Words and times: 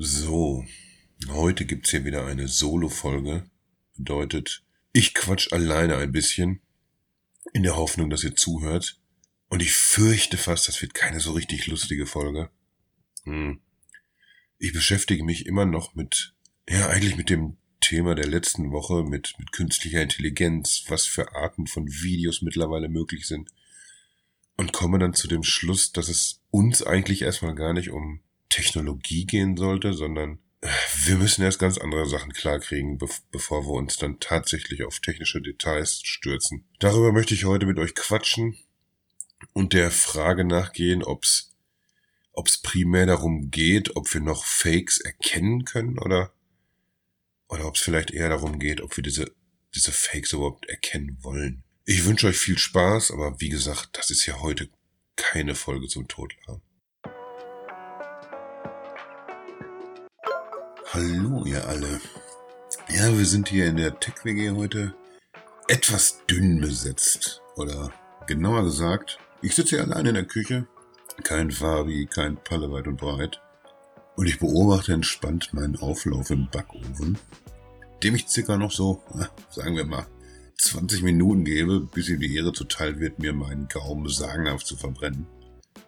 So, 0.00 0.64
heute 1.26 1.64
gibt's 1.64 1.90
hier 1.90 2.04
wieder 2.04 2.24
eine 2.24 2.46
Solo-Folge. 2.46 3.50
Bedeutet, 3.96 4.62
ich 4.92 5.12
quatsch 5.12 5.52
alleine 5.52 5.96
ein 5.96 6.12
bisschen, 6.12 6.60
in 7.52 7.64
der 7.64 7.74
Hoffnung, 7.74 8.08
dass 8.08 8.22
ihr 8.22 8.36
zuhört. 8.36 9.00
Und 9.48 9.60
ich 9.60 9.72
fürchte 9.72 10.36
fast, 10.36 10.68
das 10.68 10.80
wird 10.82 10.94
keine 10.94 11.18
so 11.18 11.32
richtig 11.32 11.66
lustige 11.66 12.06
Folge. 12.06 12.48
Hm. 13.24 13.58
Ich 14.58 14.72
beschäftige 14.72 15.24
mich 15.24 15.46
immer 15.46 15.66
noch 15.66 15.96
mit, 15.96 16.32
ja, 16.68 16.90
eigentlich 16.90 17.16
mit 17.16 17.28
dem 17.28 17.56
Thema 17.80 18.14
der 18.14 18.28
letzten 18.28 18.70
Woche, 18.70 19.02
mit, 19.02 19.34
mit 19.40 19.50
künstlicher 19.50 20.00
Intelligenz, 20.00 20.84
was 20.86 21.06
für 21.06 21.34
Arten 21.34 21.66
von 21.66 21.88
Videos 21.88 22.40
mittlerweile 22.40 22.88
möglich 22.88 23.26
sind. 23.26 23.50
Und 24.56 24.72
komme 24.72 25.00
dann 25.00 25.14
zu 25.14 25.26
dem 25.26 25.42
Schluss, 25.42 25.90
dass 25.90 26.08
es 26.08 26.40
uns 26.52 26.84
eigentlich 26.84 27.22
erstmal 27.22 27.56
gar 27.56 27.72
nicht 27.72 27.90
um 27.90 28.20
Technologie 28.48 29.26
gehen 29.26 29.56
sollte, 29.56 29.92
sondern 29.92 30.38
äh, 30.60 30.68
wir 31.04 31.16
müssen 31.16 31.42
erst 31.42 31.58
ganz 31.58 31.78
andere 31.78 32.06
Sachen 32.06 32.32
klarkriegen, 32.32 32.98
be 32.98 33.08
bevor 33.30 33.64
wir 33.64 33.72
uns 33.72 33.96
dann 33.96 34.20
tatsächlich 34.20 34.84
auf 34.84 35.00
technische 35.00 35.40
Details 35.40 36.00
stürzen. 36.02 36.64
Darüber 36.78 37.12
möchte 37.12 37.34
ich 37.34 37.44
heute 37.44 37.66
mit 37.66 37.78
euch 37.78 37.94
quatschen 37.94 38.56
und 39.52 39.72
der 39.72 39.90
Frage 39.90 40.44
nachgehen, 40.44 41.02
ob's 41.02 41.54
ob's 42.32 42.58
primär 42.58 43.06
darum 43.06 43.50
geht, 43.50 43.96
ob 43.96 44.12
wir 44.14 44.20
noch 44.20 44.44
Fakes 44.44 45.00
erkennen 45.00 45.64
können 45.64 45.98
oder 45.98 46.32
oder 47.48 47.66
ob 47.66 47.76
es 47.76 47.80
vielleicht 47.80 48.10
eher 48.10 48.28
darum 48.28 48.58
geht, 48.58 48.80
ob 48.80 48.96
wir 48.96 49.02
diese 49.02 49.32
diese 49.74 49.92
Fakes 49.92 50.32
überhaupt 50.32 50.66
erkennen 50.66 51.18
wollen. 51.22 51.62
Ich 51.84 52.04
wünsche 52.04 52.26
euch 52.26 52.36
viel 52.36 52.58
Spaß, 52.58 53.10
aber 53.12 53.40
wie 53.40 53.48
gesagt, 53.48 53.90
das 53.92 54.10
ist 54.10 54.26
ja 54.26 54.40
heute 54.40 54.68
keine 55.16 55.54
Folge 55.54 55.88
zum 55.88 56.06
Totlachen. 56.06 56.62
Hallo 60.98 61.44
ihr 61.44 61.64
alle. 61.68 62.00
Ja, 62.88 63.16
wir 63.16 63.24
sind 63.24 63.48
hier 63.50 63.66
in 63.66 63.76
der 63.76 64.00
Tech-WG 64.00 64.50
heute 64.50 64.96
etwas 65.68 66.26
dünn 66.28 66.60
besetzt. 66.60 67.40
Oder 67.54 67.92
genauer 68.26 68.64
gesagt, 68.64 69.20
ich 69.40 69.54
sitze 69.54 69.76
hier 69.76 69.84
allein 69.84 70.06
in 70.06 70.14
der 70.14 70.24
Küche. 70.24 70.66
Kein 71.22 71.52
Fabi, 71.52 72.06
kein 72.06 72.36
Palle 72.42 72.72
weit 72.72 72.88
und 72.88 72.96
breit. 72.96 73.40
Und 74.16 74.26
ich 74.26 74.40
beobachte 74.40 74.92
entspannt 74.92 75.54
meinen 75.54 75.76
Auflauf 75.76 76.30
im 76.30 76.50
Backofen, 76.50 77.16
dem 78.02 78.16
ich 78.16 78.26
circa 78.26 78.56
noch 78.56 78.72
so, 78.72 79.00
sagen 79.52 79.76
wir 79.76 79.84
mal, 79.84 80.08
20 80.56 81.02
Minuten 81.04 81.44
gebe, 81.44 81.78
bis 81.78 82.08
ihm 82.08 82.18
die 82.18 82.34
Ehre 82.34 82.52
zuteil 82.52 82.98
wird, 82.98 83.20
mir 83.20 83.32
meinen 83.32 83.68
Gaumen 83.68 84.08
sagenhaft 84.08 84.66
zu 84.66 84.76
verbrennen. 84.76 85.28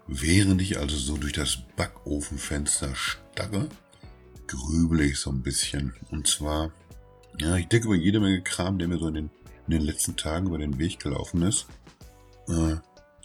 Während 0.06 0.62
ich 0.62 0.78
also 0.78 0.96
so 0.96 1.16
durch 1.16 1.32
das 1.32 1.58
Backofenfenster 1.74 2.94
starre 2.94 3.68
grübel 4.50 5.00
ich 5.00 5.18
so 5.18 5.30
ein 5.30 5.42
bisschen. 5.42 5.94
Und 6.10 6.26
zwar, 6.26 6.72
ja, 7.38 7.56
ich 7.56 7.68
denke 7.68 7.86
über 7.86 7.96
jede 7.96 8.20
Menge 8.20 8.42
Kram, 8.42 8.78
der 8.78 8.88
mir 8.88 8.98
so 8.98 9.08
in 9.08 9.14
den, 9.14 9.30
in 9.66 9.72
den 9.72 9.82
letzten 9.82 10.16
Tagen 10.16 10.48
über 10.48 10.58
den 10.58 10.78
Weg 10.78 10.98
gelaufen 10.98 11.42
ist. 11.42 11.66
Äh, 12.48 12.76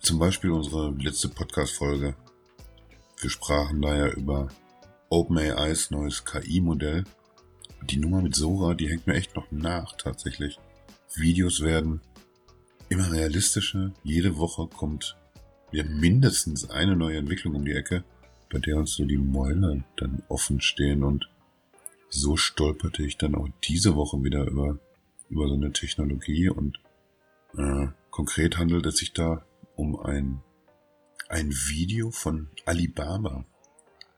zum 0.01 0.19
Beispiel 0.19 0.51
unsere 0.51 0.91
letzte 0.91 1.29
Podcast-Folge. 1.29 2.15
Wir 3.19 3.29
sprachen 3.29 3.81
da 3.81 3.95
ja 3.95 4.07
über 4.09 4.49
OpenAIs 5.09 5.89
neues 5.89 6.25
KI-Modell. 6.25 7.03
Die 7.89 7.97
Nummer 7.97 8.21
mit 8.21 8.35
Sora, 8.35 8.73
die 8.73 8.89
hängt 8.89 9.07
mir 9.07 9.15
echt 9.15 9.35
noch 9.35 9.51
nach, 9.51 9.95
tatsächlich. 9.97 10.59
Videos 11.15 11.61
werden 11.61 12.01
immer 12.89 13.11
realistischer. 13.11 13.93
Jede 14.03 14.37
Woche 14.37 14.67
kommt 14.67 15.17
ja 15.71 15.83
mindestens 15.83 16.69
eine 16.69 16.95
neue 16.95 17.17
Entwicklung 17.17 17.55
um 17.55 17.65
die 17.65 17.73
Ecke 17.73 18.03
bei 18.55 18.61
der 18.61 18.77
uns 18.77 18.93
so 18.93 19.03
die 19.03 19.17
Mäuler 19.17 19.83
dann 19.97 20.23
offen 20.29 20.61
stehen 20.61 21.03
und 21.03 21.29
so 22.07 22.37
stolperte 22.37 23.03
ich 23.03 23.17
dann 23.17 23.35
auch 23.35 23.49
diese 23.65 23.97
Woche 23.97 24.23
wieder 24.23 24.45
über, 24.45 24.79
über 25.29 25.49
so 25.49 25.55
eine 25.55 25.73
Technologie 25.73 26.47
und 26.47 26.79
äh, 27.57 27.87
konkret 28.11 28.57
handelt 28.57 28.85
es 28.85 28.95
sich 28.95 29.11
da 29.11 29.45
um 29.75 29.99
ein, 29.99 30.39
ein 31.27 31.51
Video 31.51 32.11
von 32.11 32.47
Alibaba. 32.65 33.45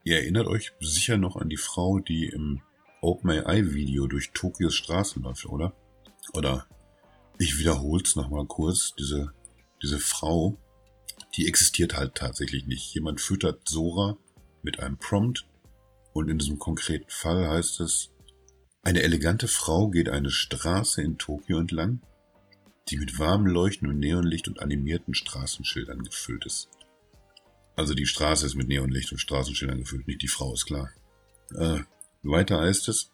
Ihr 0.03 0.17
erinnert 0.17 0.45
euch 0.45 0.71
sicher 0.79 1.17
noch 1.17 1.35
an 1.35 1.49
die 1.49 1.57
Frau, 1.57 1.97
die 1.97 2.27
im 2.27 2.61
OpenAI-Video 3.01 4.05
durch 4.05 4.33
Tokios 4.33 4.75
Straßen 4.75 5.23
läuft, 5.23 5.47
oder? 5.47 5.73
Oder 6.33 6.67
ich 7.39 7.57
wiederhol's 7.57 8.15
nochmal 8.15 8.45
kurz, 8.45 8.93
diese, 8.99 9.33
diese 9.81 9.97
Frau, 9.97 10.59
die 11.35 11.47
existiert 11.47 11.95
halt 11.95 12.13
tatsächlich 12.13 12.67
nicht. 12.67 12.93
Jemand 12.93 13.19
füttert 13.19 13.67
Sora 13.67 14.15
mit 14.67 14.81
einem 14.81 14.97
Prompt 14.97 15.47
und 16.11 16.29
in 16.29 16.37
diesem 16.37 16.59
konkreten 16.59 17.09
Fall 17.09 17.47
heißt 17.47 17.79
es, 17.79 18.11
eine 18.83 19.01
elegante 19.01 19.47
Frau 19.47 19.87
geht 19.87 20.09
eine 20.09 20.29
Straße 20.29 21.01
in 21.01 21.17
Tokio 21.17 21.57
entlang, 21.57 22.01
die 22.89 22.97
mit 22.97 23.17
warmem 23.17 23.47
Leuchten 23.47 23.87
und 23.87 23.99
Neonlicht 23.99 24.49
und 24.49 24.61
animierten 24.61 25.13
Straßenschildern 25.13 26.03
gefüllt 26.03 26.45
ist. 26.45 26.67
Also 27.77 27.93
die 27.93 28.05
Straße 28.05 28.45
ist 28.45 28.55
mit 28.55 28.67
Neonlicht 28.67 29.13
und 29.13 29.19
Straßenschildern 29.19 29.79
gefüllt, 29.79 30.05
nicht 30.05 30.21
die 30.21 30.27
Frau, 30.27 30.53
ist 30.53 30.65
klar. 30.65 30.89
Äh, 31.55 31.79
weiter 32.23 32.59
heißt 32.59 32.89
es, 32.89 33.11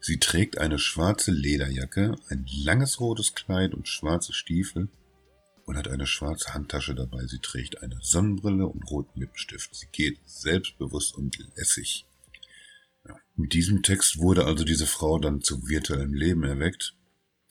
sie 0.00 0.18
trägt 0.18 0.58
eine 0.58 0.80
schwarze 0.80 1.30
Lederjacke, 1.30 2.16
ein 2.28 2.44
langes 2.64 2.98
rotes 2.98 3.34
Kleid 3.34 3.72
und 3.72 3.86
schwarze 3.86 4.32
Stiefel 4.32 4.88
und 5.68 5.76
hat 5.76 5.86
eine 5.86 6.06
schwarze 6.06 6.54
Handtasche 6.54 6.94
dabei. 6.94 7.26
Sie 7.26 7.40
trägt 7.40 7.82
eine 7.82 7.98
Sonnenbrille 8.00 8.66
und 8.66 8.90
roten 8.90 9.20
Lippenstift. 9.20 9.74
Sie 9.74 9.86
geht 9.92 10.18
selbstbewusst 10.24 11.14
und 11.14 11.38
lässig. 11.56 12.06
Ja. 13.06 13.14
Mit 13.36 13.52
diesem 13.52 13.82
Text 13.82 14.18
wurde 14.18 14.46
also 14.46 14.64
diese 14.64 14.86
Frau 14.86 15.18
dann 15.18 15.42
zu 15.42 15.68
virtuellem 15.68 16.14
Leben 16.14 16.42
erweckt. 16.42 16.94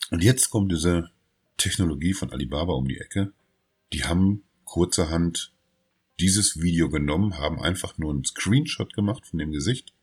Und 0.09 0.23
jetzt 0.23 0.49
kommt 0.49 0.71
diese 0.71 1.11
Technologie 1.57 2.15
von 2.15 2.31
Alibaba 2.31 2.73
um 2.73 2.87
die 2.87 2.97
Ecke. 2.97 3.33
Die 3.93 4.03
haben 4.03 4.43
kurzerhand 4.65 5.53
dieses 6.19 6.59
Video 6.59 6.89
genommen, 6.89 7.37
haben 7.37 7.61
einfach 7.61 7.99
nur 7.99 8.11
einen 8.11 8.25
Screenshot 8.25 8.95
gemacht 8.95 9.27
von 9.27 9.37
dem 9.37 9.51
Gesicht. 9.51 9.93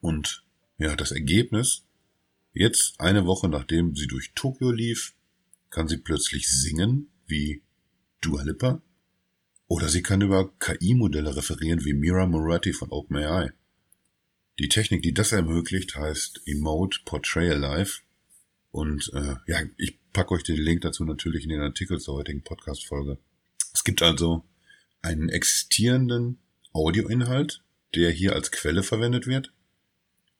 Und 0.00 0.44
ja, 0.78 0.94
das 0.94 1.10
Ergebnis, 1.10 1.82
jetzt 2.52 3.00
eine 3.00 3.26
Woche 3.26 3.48
nachdem 3.48 3.96
sie 3.96 4.06
durch 4.06 4.30
Tokio 4.36 4.70
lief, 4.70 5.12
kann 5.70 5.88
sie 5.88 5.98
plötzlich 5.98 6.48
singen 6.48 7.10
wie 7.26 7.62
Dua 8.20 8.42
Lipa 8.42 8.82
oder 9.66 9.88
sie 9.88 10.02
kann 10.02 10.20
über 10.20 10.52
KI-Modelle 10.58 11.36
referieren 11.36 11.84
wie 11.84 11.94
Mira 11.94 12.26
Moratti 12.26 12.72
von 12.72 12.90
OpenAI. 12.90 13.52
Die 14.58 14.68
Technik, 14.68 15.02
die 15.02 15.14
das 15.14 15.32
ermöglicht, 15.32 15.94
heißt 15.96 16.42
Emote 16.44 17.00
Portray 17.04 17.50
Alive 17.50 18.00
und 18.72 19.10
äh, 19.14 19.36
ja, 19.46 19.62
ich 19.78 19.98
packe 20.12 20.34
euch 20.34 20.42
den 20.42 20.56
Link 20.56 20.82
dazu 20.82 21.04
natürlich 21.04 21.44
in 21.44 21.50
den 21.50 21.62
Artikel 21.62 21.98
zur 21.98 22.16
heutigen 22.16 22.42
Podcast-Folge. 22.42 23.18
Es 23.72 23.84
gibt 23.84 24.02
also 24.02 24.44
einen 25.02 25.28
existierenden 25.28 26.38
Audioinhalt, 26.72 27.62
der 27.94 28.10
hier 28.10 28.34
als 28.34 28.50
Quelle 28.50 28.82
verwendet 28.82 29.26
wird 29.26 29.52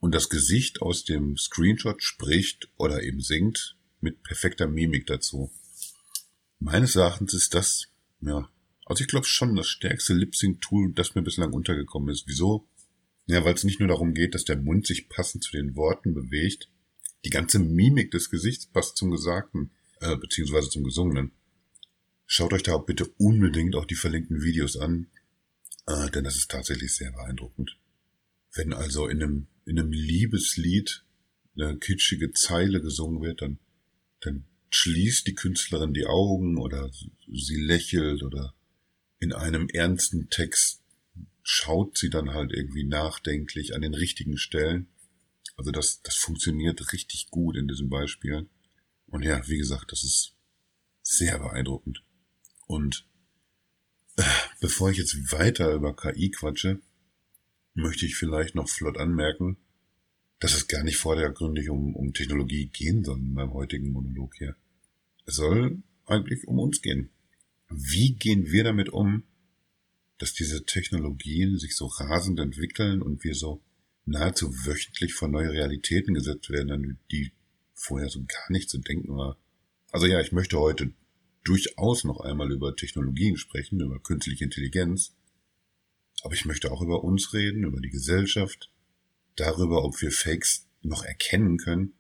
und 0.00 0.14
das 0.14 0.28
Gesicht 0.28 0.82
aus 0.82 1.04
dem 1.04 1.36
Screenshot 1.36 2.02
spricht 2.02 2.68
oder 2.76 3.02
eben 3.02 3.20
singt 3.20 3.76
mit 4.00 4.22
perfekter 4.22 4.66
Mimik 4.66 5.06
dazu. 5.06 5.50
Meines 6.58 6.96
Erachtens 6.96 7.34
ist 7.34 7.54
das, 7.54 7.88
ja, 8.20 8.50
also 8.84 9.02
ich 9.02 9.08
glaube 9.08 9.26
schon 9.26 9.56
das 9.56 9.68
stärkste 9.68 10.14
Lip-Sync-Tool, 10.14 10.92
das 10.94 11.14
mir 11.14 11.22
bislang 11.22 11.52
untergekommen 11.52 12.10
ist. 12.10 12.24
Wieso? 12.26 12.68
Ja, 13.26 13.44
weil 13.44 13.54
es 13.54 13.64
nicht 13.64 13.78
nur 13.78 13.88
darum 13.88 14.14
geht, 14.14 14.34
dass 14.34 14.44
der 14.44 14.56
Mund 14.56 14.86
sich 14.86 15.08
passend 15.08 15.44
zu 15.44 15.52
den 15.52 15.76
Worten 15.76 16.14
bewegt. 16.14 16.68
Die 17.24 17.30
ganze 17.30 17.58
Mimik 17.58 18.10
des 18.10 18.30
Gesichts 18.30 18.66
passt 18.66 18.96
zum 18.96 19.10
Gesagten, 19.10 19.70
äh, 20.00 20.16
beziehungsweise 20.16 20.68
zum 20.68 20.84
Gesungenen. 20.84 21.32
Schaut 22.26 22.52
euch 22.52 22.62
da 22.62 22.76
bitte 22.78 23.06
unbedingt 23.18 23.76
auch 23.76 23.84
die 23.84 23.94
verlinkten 23.94 24.42
Videos 24.42 24.76
an, 24.76 25.08
äh, 25.86 26.10
denn 26.10 26.24
das 26.24 26.36
ist 26.36 26.50
tatsächlich 26.50 26.94
sehr 26.94 27.12
beeindruckend. 27.12 27.76
Wenn 28.54 28.72
also 28.72 29.06
in 29.06 29.22
einem, 29.22 29.46
in 29.64 29.78
einem 29.78 29.92
Liebeslied 29.92 31.04
eine 31.56 31.78
kitschige 31.78 32.32
Zeile 32.32 32.80
gesungen 32.80 33.22
wird, 33.22 33.42
dann 33.42 33.58
dann 34.20 34.44
schließt 34.70 35.26
die 35.26 35.34
Künstlerin 35.34 35.94
die 35.94 36.06
Augen 36.06 36.58
oder 36.58 36.90
sie 36.92 37.60
lächelt 37.60 38.22
oder 38.22 38.54
in 39.18 39.32
einem 39.32 39.68
ernsten 39.68 40.30
Text 40.30 40.82
schaut 41.42 41.98
sie 41.98 42.10
dann 42.10 42.30
halt 42.30 42.52
irgendwie 42.52 42.84
nachdenklich 42.84 43.74
an 43.74 43.82
den 43.82 43.94
richtigen 43.94 44.38
Stellen. 44.38 44.88
Also 45.56 45.72
das, 45.72 46.00
das 46.02 46.16
funktioniert 46.16 46.92
richtig 46.92 47.28
gut 47.30 47.56
in 47.56 47.68
diesem 47.68 47.90
Beispiel. 47.90 48.48
Und 49.06 49.24
ja, 49.24 49.46
wie 49.48 49.58
gesagt, 49.58 49.92
das 49.92 50.04
ist 50.04 50.34
sehr 51.02 51.38
beeindruckend. 51.38 52.04
Und 52.66 53.06
äh, 54.16 54.22
bevor 54.60 54.90
ich 54.90 54.98
jetzt 54.98 55.32
weiter 55.32 55.74
über 55.74 55.94
KI 55.94 56.30
quatsche, 56.30 56.80
möchte 57.74 58.06
ich 58.06 58.16
vielleicht 58.16 58.54
noch 58.54 58.68
flott 58.68 58.96
anmerken, 58.96 59.56
dass 60.40 60.54
es 60.54 60.66
gar 60.68 60.82
nicht 60.82 60.96
vordergründig 60.96 61.68
um, 61.68 61.94
um 61.94 62.12
Technologie 62.14 62.66
gehen 62.66 63.04
soll 63.04 63.18
in 63.18 63.34
meinem 63.34 63.52
heutigen 63.52 63.92
Monolog 63.92 64.34
hier. 64.36 64.56
Es 65.26 65.36
soll 65.36 65.82
eigentlich 66.06 66.48
um 66.48 66.58
uns 66.58 66.82
gehen. 66.82 67.10
Wie 67.68 68.14
gehen 68.14 68.50
wir 68.50 68.64
damit 68.64 68.88
um, 68.88 69.22
dass 70.18 70.32
diese 70.32 70.64
Technologien 70.64 71.58
sich 71.58 71.76
so 71.76 71.86
rasend 71.86 72.40
entwickeln 72.40 73.00
und 73.00 73.22
wir 73.22 73.34
so 73.34 73.62
nahezu 74.06 74.50
wöchentlich 74.66 75.14
vor 75.14 75.28
neue 75.28 75.52
Realitäten 75.52 76.14
gesetzt 76.14 76.50
werden, 76.50 76.72
an 76.72 76.98
die 77.10 77.32
vorher 77.74 78.08
so 78.08 78.20
gar 78.20 78.50
nicht 78.50 78.68
zu 78.68 78.78
denken 78.78 79.16
war. 79.16 79.38
Also 79.92 80.06
ja, 80.06 80.20
ich 80.20 80.32
möchte 80.32 80.58
heute 80.58 80.92
durchaus 81.44 82.04
noch 82.04 82.20
einmal 82.20 82.50
über 82.52 82.76
Technologien 82.76 83.36
sprechen, 83.36 83.80
über 83.80 83.98
künstliche 83.98 84.44
Intelligenz, 84.44 85.14
aber 86.22 86.34
ich 86.34 86.44
möchte 86.44 86.70
auch 86.70 86.82
über 86.82 87.02
uns 87.02 87.32
reden, 87.32 87.64
über 87.64 87.80
die 87.80 87.90
Gesellschaft, 87.90 88.70
darüber, 89.40 89.84
ob 89.84 90.00
wir 90.00 90.12
Fakes 90.12 90.66
noch 90.82 91.04
erkennen 91.04 91.58
können 91.58 91.94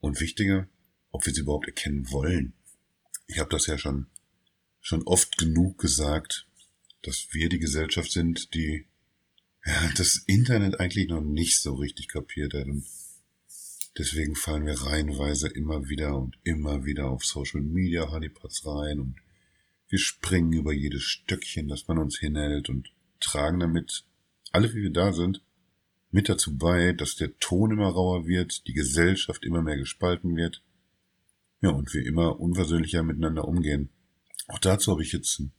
und 0.00 0.20
wichtiger, 0.20 0.68
ob 1.10 1.26
wir 1.26 1.34
sie 1.34 1.40
überhaupt 1.42 1.66
erkennen 1.66 2.10
wollen. 2.10 2.54
Ich 3.26 3.38
habe 3.38 3.50
das 3.50 3.66
ja 3.66 3.78
schon 3.78 4.06
schon 4.80 5.02
oft 5.02 5.36
genug 5.36 5.78
gesagt, 5.78 6.46
dass 7.02 7.28
wir 7.32 7.48
die 7.48 7.58
Gesellschaft 7.58 8.10
sind, 8.10 8.54
die 8.54 8.86
ja, 9.66 9.90
das 9.96 10.22
Internet 10.26 10.80
eigentlich 10.80 11.08
noch 11.08 11.20
nicht 11.20 11.60
so 11.60 11.74
richtig 11.74 12.08
kapiert 12.08 12.54
hat 12.54 12.66
und 12.66 12.86
deswegen 13.98 14.34
fallen 14.34 14.64
wir 14.64 14.80
reihenweise 14.80 15.48
immer 15.48 15.88
wieder 15.88 16.16
und 16.16 16.38
immer 16.44 16.84
wieder 16.84 17.10
auf 17.10 17.24
Social 17.24 17.60
Media 17.60 18.10
Honeypots 18.10 18.64
rein 18.64 19.00
und 19.00 19.16
wir 19.88 19.98
springen 19.98 20.52
über 20.52 20.72
jedes 20.72 21.02
Stöckchen, 21.02 21.68
das 21.68 21.88
man 21.88 21.98
uns 21.98 22.18
hinhält 22.18 22.68
und 22.68 22.92
tragen 23.20 23.60
damit, 23.60 24.04
alle 24.52 24.72
wie 24.72 24.82
wir 24.82 24.92
da 24.92 25.12
sind, 25.12 25.42
mit 26.10 26.28
dazu 26.28 26.56
bei, 26.56 26.92
dass 26.92 27.16
der 27.16 27.38
Ton 27.38 27.72
immer 27.72 27.88
rauer 27.88 28.26
wird, 28.26 28.66
die 28.66 28.72
Gesellschaft 28.72 29.44
immer 29.44 29.62
mehr 29.62 29.76
gespalten 29.76 30.36
wird, 30.36 30.62
ja, 31.60 31.70
und 31.70 31.92
wir 31.92 32.06
immer 32.06 32.38
unversöhnlicher 32.38 33.02
miteinander 33.02 33.46
umgehen. 33.46 33.90
Auch 34.46 34.58
dazu 34.58 34.92
habe 34.92 35.02
ich 35.02 35.12
jetzt 35.12 35.40
ein 35.40 35.52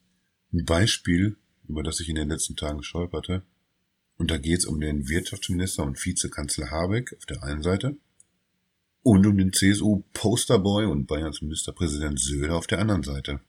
Beispiel, 0.65 1.37
über 1.67 1.83
das 1.83 1.99
ich 1.99 2.09
in 2.09 2.15
den 2.15 2.29
letzten 2.29 2.55
Tagen 2.55 2.83
stolperte. 2.83 3.43
Und 4.17 4.31
da 4.31 4.37
geht 4.37 4.59
es 4.59 4.65
um 4.65 4.79
den 4.79 5.07
Wirtschaftsminister 5.07 5.83
und 5.83 6.03
Vizekanzler 6.03 6.71
Habeck 6.71 7.13
auf 7.17 7.25
der 7.25 7.43
einen 7.43 7.61
Seite 7.61 7.97
und 9.01 9.25
um 9.25 9.37
den 9.37 9.53
CSU-Posterboy 9.53 10.85
und 10.85 11.07
Bayerns 11.07 11.41
Ministerpräsident 11.41 12.19
Söder 12.19 12.55
auf 12.55 12.67
der 12.67 12.79
anderen 12.79 13.03
Seite. 13.03 13.41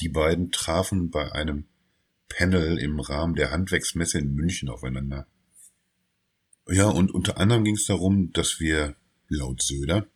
Die 0.00 0.08
beiden 0.08 0.50
trafen 0.50 1.10
bei 1.10 1.32
einem 1.32 1.66
Panel 2.28 2.78
im 2.78 3.00
Rahmen 3.00 3.34
der 3.34 3.52
Handwerksmesse 3.52 4.18
in 4.18 4.34
München 4.34 4.68
aufeinander. 4.68 5.26
Ja, 6.68 6.88
und 6.88 7.10
unter 7.10 7.38
anderem 7.38 7.64
ging 7.64 7.74
es 7.74 7.86
darum, 7.86 8.32
dass 8.32 8.60
wir 8.60 8.96
laut 9.28 9.62
Söder 9.62 10.06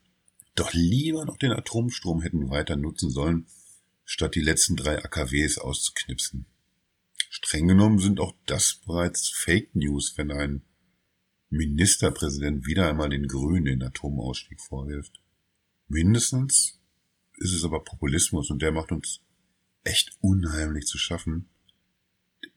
doch 0.54 0.72
lieber 0.72 1.24
noch 1.24 1.36
den 1.36 1.52
Atomstrom 1.52 2.22
hätten 2.22 2.50
weiter 2.50 2.76
nutzen 2.76 3.10
sollen, 3.10 3.46
statt 4.04 4.34
die 4.34 4.40
letzten 4.40 4.76
drei 4.76 5.04
AKWs 5.04 5.58
auszuknipsen. 5.58 6.46
Streng 7.28 7.68
genommen 7.68 7.98
sind 7.98 8.20
auch 8.20 8.34
das 8.46 8.80
bereits 8.86 9.28
Fake 9.28 9.74
News, 9.74 10.14
wenn 10.16 10.30
ein 10.30 10.62
Ministerpräsident 11.50 12.66
wieder 12.66 12.88
einmal 12.88 13.10
den 13.10 13.26
Grünen 13.26 13.66
den 13.66 13.82
Atomausstieg 13.82 14.60
vorwirft. 14.60 15.20
Mindestens 15.88 16.80
ist 17.36 17.52
es 17.52 17.64
aber 17.64 17.84
Populismus 17.84 18.50
und 18.50 18.62
der 18.62 18.72
macht 18.72 18.92
uns 18.92 19.20
echt 19.84 20.16
unheimlich 20.20 20.86
zu 20.86 20.98
schaffen. 20.98 21.48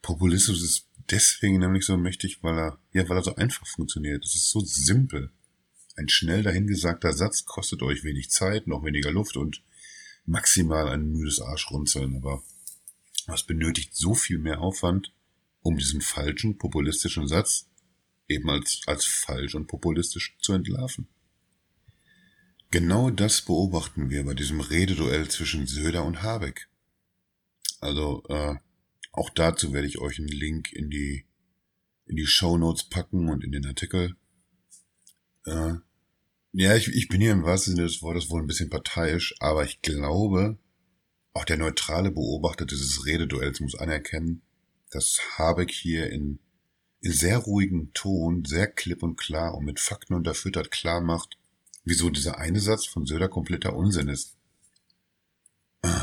Populismus 0.01 0.63
ist 0.63 0.88
deswegen 1.11 1.59
nämlich 1.59 1.85
so 1.85 1.97
mächtig, 1.97 2.43
weil 2.43 2.57
er, 2.57 2.79
ja, 2.93 3.07
weil 3.09 3.17
er 3.17 3.23
so 3.23 3.35
einfach 3.35 3.67
funktioniert. 3.67 4.25
Es 4.25 4.35
ist 4.35 4.49
so 4.49 4.59
simpel. 4.61 5.31
Ein 5.95 6.09
schnell 6.09 6.43
dahingesagter 6.43 7.13
Satz 7.13 7.45
kostet 7.45 7.81
euch 7.81 8.03
wenig 8.03 8.29
Zeit, 8.29 8.67
noch 8.67 8.83
weniger 8.83 9.11
Luft 9.11 9.37
und 9.37 9.63
maximal 10.25 10.87
ein 10.87 11.11
müdes 11.11 11.41
Arschrunzeln, 11.41 12.15
aber 12.15 12.43
was 13.27 13.43
benötigt 13.43 13.95
so 13.95 14.13
viel 14.15 14.37
mehr 14.37 14.61
Aufwand, 14.61 15.13
um 15.61 15.77
diesen 15.77 16.01
falschen 16.01 16.57
populistischen 16.57 17.27
Satz 17.27 17.67
eben 18.27 18.49
als, 18.49 18.81
als 18.85 19.05
falsch 19.05 19.55
und 19.55 19.67
populistisch 19.67 20.37
zu 20.39 20.53
entlarven. 20.53 21.07
Genau 22.71 23.09
das 23.09 23.41
beobachten 23.41 24.09
wir 24.09 24.23
bei 24.23 24.35
diesem 24.35 24.61
Rededuell 24.61 25.27
zwischen 25.27 25.65
Söder 25.65 26.05
und 26.05 26.21
Habeck. 26.21 26.69
Also 27.81 28.23
äh, 28.29 28.55
auch 29.11 29.29
dazu 29.29 29.73
werde 29.73 29.87
ich 29.87 29.99
euch 29.99 30.19
einen 30.19 30.27
Link 30.27 30.71
in 30.71 30.89
die 30.89 31.25
in 32.05 32.15
die 32.15 32.25
Show 32.25 32.57
Notes 32.57 32.89
packen 32.89 33.29
und 33.29 33.43
in 33.43 33.51
den 33.51 33.65
Artikel. 33.65 34.15
Äh, 35.45 35.75
ja, 36.53 36.75
ich, 36.75 36.87
ich 36.87 37.07
bin 37.07 37.21
hier 37.21 37.31
im 37.31 37.43
wahrsten 37.43 37.75
Sinne 37.75 37.87
des 37.87 38.01
Wortes 38.01 38.31
wohl 38.31 38.41
ein 38.41 38.47
bisschen 38.47 38.71
parteiisch, 38.71 39.35
aber 39.39 39.63
ich 39.63 39.81
glaube, 39.83 40.57
auch 41.33 41.45
der 41.45 41.57
neutrale 41.57 42.09
Beobachter 42.09 42.65
dieses 42.65 43.05
Rededuells 43.05 43.59
muss 43.59 43.75
anerkennen, 43.75 44.41
dass 44.89 45.19
Habeck 45.37 45.71
hier 45.71 46.09
in, 46.09 46.39
in 47.01 47.11
sehr 47.11 47.37
ruhigem 47.37 47.93
Ton, 47.93 48.43
sehr 48.45 48.65
klipp 48.65 49.03
und 49.03 49.15
klar 49.15 49.53
und 49.53 49.65
mit 49.65 49.79
Fakten 49.79 50.15
unterfüttert 50.15 50.71
klar 50.71 51.01
macht, 51.01 51.37
wieso 51.83 52.09
dieser 52.09 52.39
eine 52.39 52.59
Satz 52.59 52.87
von 52.87 53.05
Söder 53.05 53.29
kompletter 53.29 53.75
Unsinn 53.75 54.07
ist. 54.07 54.38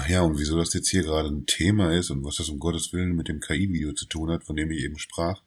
Ja, 0.08 0.22
und 0.22 0.38
wieso 0.38 0.56
das 0.56 0.72
jetzt 0.72 0.88
hier 0.88 1.02
gerade 1.02 1.28
ein 1.28 1.46
Thema 1.46 1.92
ist 1.92 2.10
und 2.10 2.24
was 2.24 2.36
das 2.36 2.48
um 2.48 2.58
Gottes 2.58 2.92
Willen 2.92 3.16
mit 3.16 3.28
dem 3.28 3.40
KI-Video 3.40 3.92
zu 3.92 4.06
tun 4.06 4.30
hat, 4.30 4.44
von 4.44 4.56
dem 4.56 4.70
ich 4.70 4.84
eben 4.84 4.98
sprach. 4.98 5.42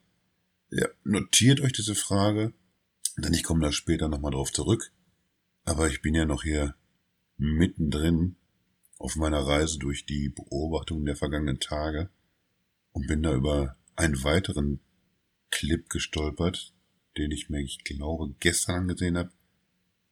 Ja, 0.70 0.86
notiert 1.02 1.60
euch 1.60 1.72
diese 1.72 1.94
Frage 1.94 2.52
denn 3.16 3.34
ich 3.34 3.42
komme 3.42 3.60
da 3.60 3.72
später 3.72 4.08
nochmal 4.08 4.32
drauf 4.32 4.52
zurück. 4.52 4.92
Aber 5.64 5.88
ich 5.88 6.02
bin 6.02 6.14
ja 6.14 6.24
noch 6.24 6.42
hier 6.42 6.74
mittendrin 7.36 8.36
auf 8.98 9.16
meiner 9.16 9.40
Reise 9.40 9.78
durch 9.78 10.06
die 10.06 10.28
Beobachtungen 10.28 11.06
der 11.06 11.16
vergangenen 11.16 11.60
Tage 11.60 12.10
und 12.92 13.06
bin 13.06 13.22
da 13.22 13.34
über 13.34 13.76
einen 13.96 14.22
weiteren 14.24 14.80
Clip 15.50 15.88
gestolpert, 15.88 16.74
den 17.16 17.30
ich 17.30 17.48
mir, 17.48 17.60
ich 17.60 17.82
glaube, 17.84 18.34
gestern 18.40 18.82
angesehen 18.82 19.16
habe 19.16 19.32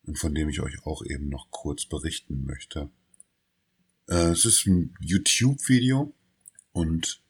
und 0.05 0.19
von 0.19 0.35
dem 0.35 0.49
ich 0.49 0.61
euch 0.61 0.85
auch 0.85 1.05
eben 1.05 1.29
noch 1.29 1.51
kurz 1.51 1.87
berichten 1.87 2.45
möchte. 2.45 2.91
Äh, 4.09 4.31
es 4.31 4.45
ist 4.45 4.67
ein 4.67 4.95
YouTube-Video 5.01 6.15
und 6.73 7.23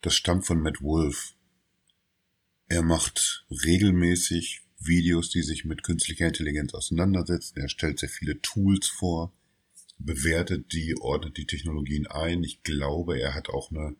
das 0.00 0.14
stammt 0.14 0.46
von 0.46 0.60
Matt 0.60 0.82
Wolf. 0.82 1.34
Er 2.68 2.82
macht 2.82 3.46
regelmäßig 3.50 4.62
Videos, 4.80 5.30
die 5.30 5.42
sich 5.42 5.64
mit 5.64 5.82
künstlicher 5.82 6.26
Intelligenz 6.26 6.74
auseinandersetzen. 6.74 7.58
Er 7.58 7.68
stellt 7.68 7.98
sehr 7.98 8.08
viele 8.08 8.40
Tools 8.42 8.88
vor, 8.88 9.32
bewertet 9.98 10.72
die, 10.72 10.96
ordnet 11.00 11.36
die 11.36 11.46
Technologien 11.46 12.06
ein. 12.06 12.44
Ich 12.44 12.62
glaube, 12.62 13.18
er 13.20 13.34
hat 13.34 13.48
auch 13.48 13.70
eine, 13.70 13.96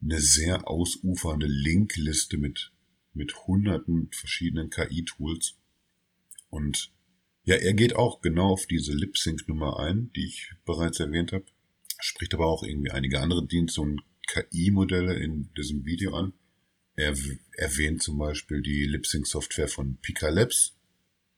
eine 0.00 0.20
sehr 0.20 0.68
ausufernde 0.68 1.46
Linkliste 1.46 2.38
mit, 2.38 2.72
mit 3.14 3.46
hunderten 3.46 4.10
verschiedenen 4.12 4.70
KI-Tools. 4.70 5.56
Und 6.50 6.92
ja, 7.44 7.56
er 7.56 7.74
geht 7.74 7.96
auch 7.96 8.20
genau 8.20 8.52
auf 8.52 8.66
diese 8.66 8.92
Lip-Sync-Nummer 8.92 9.80
ein, 9.80 10.12
die 10.14 10.26
ich 10.26 10.52
bereits 10.64 11.00
erwähnt 11.00 11.32
habe. 11.32 11.44
Spricht 12.00 12.34
aber 12.34 12.46
auch 12.46 12.62
irgendwie 12.62 12.90
einige 12.90 13.20
andere 13.20 13.46
Dienste 13.46 13.80
und 13.80 14.02
KI-Modelle 14.28 15.14
in 15.14 15.52
diesem 15.56 15.84
Video 15.84 16.14
an. 16.14 16.32
Er 16.94 17.16
erwähnt 17.56 18.02
zum 18.02 18.18
Beispiel 18.18 18.62
die 18.62 18.84
Lip-Sync-Software 18.84 19.68
von 19.68 19.96
Pika 20.02 20.28
Labs, 20.28 20.76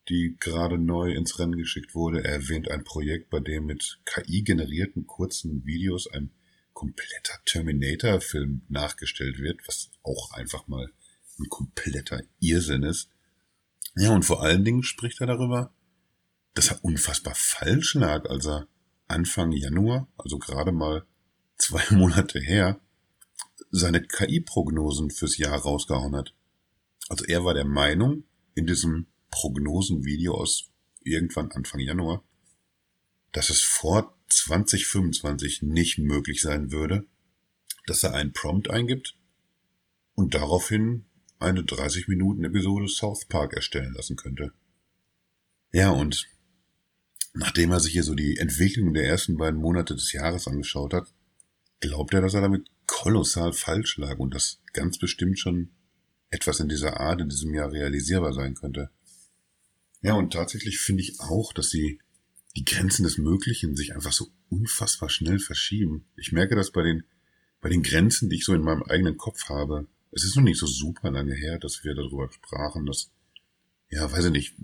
die 0.09 0.37
gerade 0.39 0.79
neu 0.79 1.13
ins 1.13 1.39
Rennen 1.39 1.57
geschickt 1.57 1.95
wurde. 1.95 2.23
Er 2.23 2.35
erwähnt 2.35 2.71
ein 2.71 2.85
Projekt, 2.85 3.31
bei 3.31 3.41
dem 3.41 3.67
mit 3.67 4.01
KI-generierten 4.05 5.07
kurzen 5.07 5.65
Videos 5.65 6.07
ein 6.07 6.31
kompletter 6.75 7.39
Terminator-Film 7.47 8.63
nachgestellt 8.69 9.39
wird, 9.39 9.67
was 9.67 9.91
auch 10.03 10.33
einfach 10.33 10.67
mal 10.67 10.91
ein 11.39 11.49
kompletter 11.49 12.23
Irrsinn 12.41 12.83
ist. 12.83 13.09
Ja, 13.97 14.11
und 14.15 14.25
vor 14.25 14.43
allen 14.43 14.65
Dingen 14.65 14.83
spricht 14.83 15.21
er 15.21 15.29
darüber, 15.29 15.73
dass 16.55 16.69
er 16.69 16.85
unfassbar 16.85 17.35
falsch 17.35 17.95
lag, 17.95 18.29
als 18.29 18.47
er 18.47 18.69
Anfang 19.09 19.53
Januar, 19.53 20.09
also 20.17 20.39
gerade 20.39 20.73
mal 20.73 21.05
zwei 21.59 21.85
Monate 21.91 22.41
her, 22.41 22.81
seine 23.71 24.03
KI-Prognosen 24.03 25.11
fürs 25.11 25.37
Jahr 25.37 25.59
rausgehauen 25.59 26.17
hat. 26.17 26.35
Also 27.09 27.25
er 27.25 27.45
war 27.45 27.55
der 27.55 27.65
Meinung, 27.65 28.25
in 28.55 28.67
diesem 28.67 29.07
Prognosenvideo 29.31 30.35
aus 30.35 30.71
irgendwann 31.03 31.51
Anfang 31.51 31.81
Januar, 31.81 32.23
dass 33.33 33.51
es 33.51 33.61
vor 33.61 34.17
2025 34.29 35.63
nicht 35.63 35.99
möglich 35.99 36.41
sein 36.41 36.71
würde, 36.71 37.07
dass 37.87 38.05
er 38.05 38.15
einen 38.15 38.33
Prompt 38.33 38.71
eingibt 38.71 39.17
und 40.15 40.35
daraufhin 40.35 41.05
eine 41.41 41.65
30 41.65 42.09
Minuten 42.09 42.45
Episode 42.45 42.89
South 42.89 43.27
Park 43.27 43.53
erstellen 43.55 43.93
lassen 43.95 44.17
könnte. 44.17 44.53
Ja, 45.73 45.91
und 45.91 46.27
nachdem 47.35 47.73
er 47.73 47.81
sich 47.81 47.93
hier 47.93 48.05
so 48.05 48.15
die 48.15 48.39
Entwicklung 48.39 48.95
der 48.95 49.07
ersten 49.07 49.37
beiden 49.37 49.61
Monate 49.61 49.95
des 49.95 50.13
Jahres 50.13 50.47
angeschaut 50.47 50.95
hat, 50.95 51.13
glaubt 51.81 52.15
er, 52.15 52.23
dass 52.23 52.35
er 52.35 52.41
damit 52.41 52.69
kolossal 52.87 53.53
falsch 53.53 53.99
lag 53.99 54.19
und 54.19 54.35
dass 54.35 54.61
ganz 54.73 54.99
bestimmt 54.99 55.39
schon 55.39 55.71
etwas 56.31 56.61
in 56.61 56.69
dieser 56.69 57.01
Art 57.01 57.21
in 57.21 57.29
diesem 57.29 57.53
Jahr 57.53 57.73
realisierbar 57.73 58.33
sein 58.33 58.55
könnte. 58.55 58.91
Ja, 60.01 60.15
und 60.15 60.33
tatsächlich 60.33 60.79
finde 60.79 61.03
ich 61.03 61.21
auch, 61.21 61.53
dass 61.53 61.71
sie 61.71 61.99
die 62.57 62.65
Grenzen 62.65 63.05
des 63.05 63.19
Möglichen 63.19 63.75
sich 63.75 63.95
einfach 63.95 64.13
so 64.13 64.29
unfassbar 64.49 65.09
schnell 65.09 65.39
verschieben. 65.39 66.07
Ich 66.17 66.31
merke 66.31 66.55
das 66.55 66.71
bei 66.71 66.83
den, 66.83 67.05
bei 67.61 67.69
den 67.69 67.83
Grenzen, 67.83 68.31
die 68.31 68.37
ich 68.37 68.45
so 68.45 68.55
in 68.55 68.63
meinem 68.63 68.83
eigenen 68.85 69.17
Kopf 69.17 69.49
habe. 69.49 69.89
Es 70.13 70.25
ist 70.25 70.37
noch 70.37 70.43
nicht 70.45 70.59
so 70.59 70.67
super 70.67 71.11
lange 71.11 71.35
her, 71.35 71.59
dass 71.59 71.83
wir 71.83 71.95
darüber 71.95 72.31
sprachen, 72.31 72.87
dass 72.87 73.11
ja, 73.91 74.11
weiß 74.11 74.27
ich 74.27 74.33
nicht, 74.33 74.55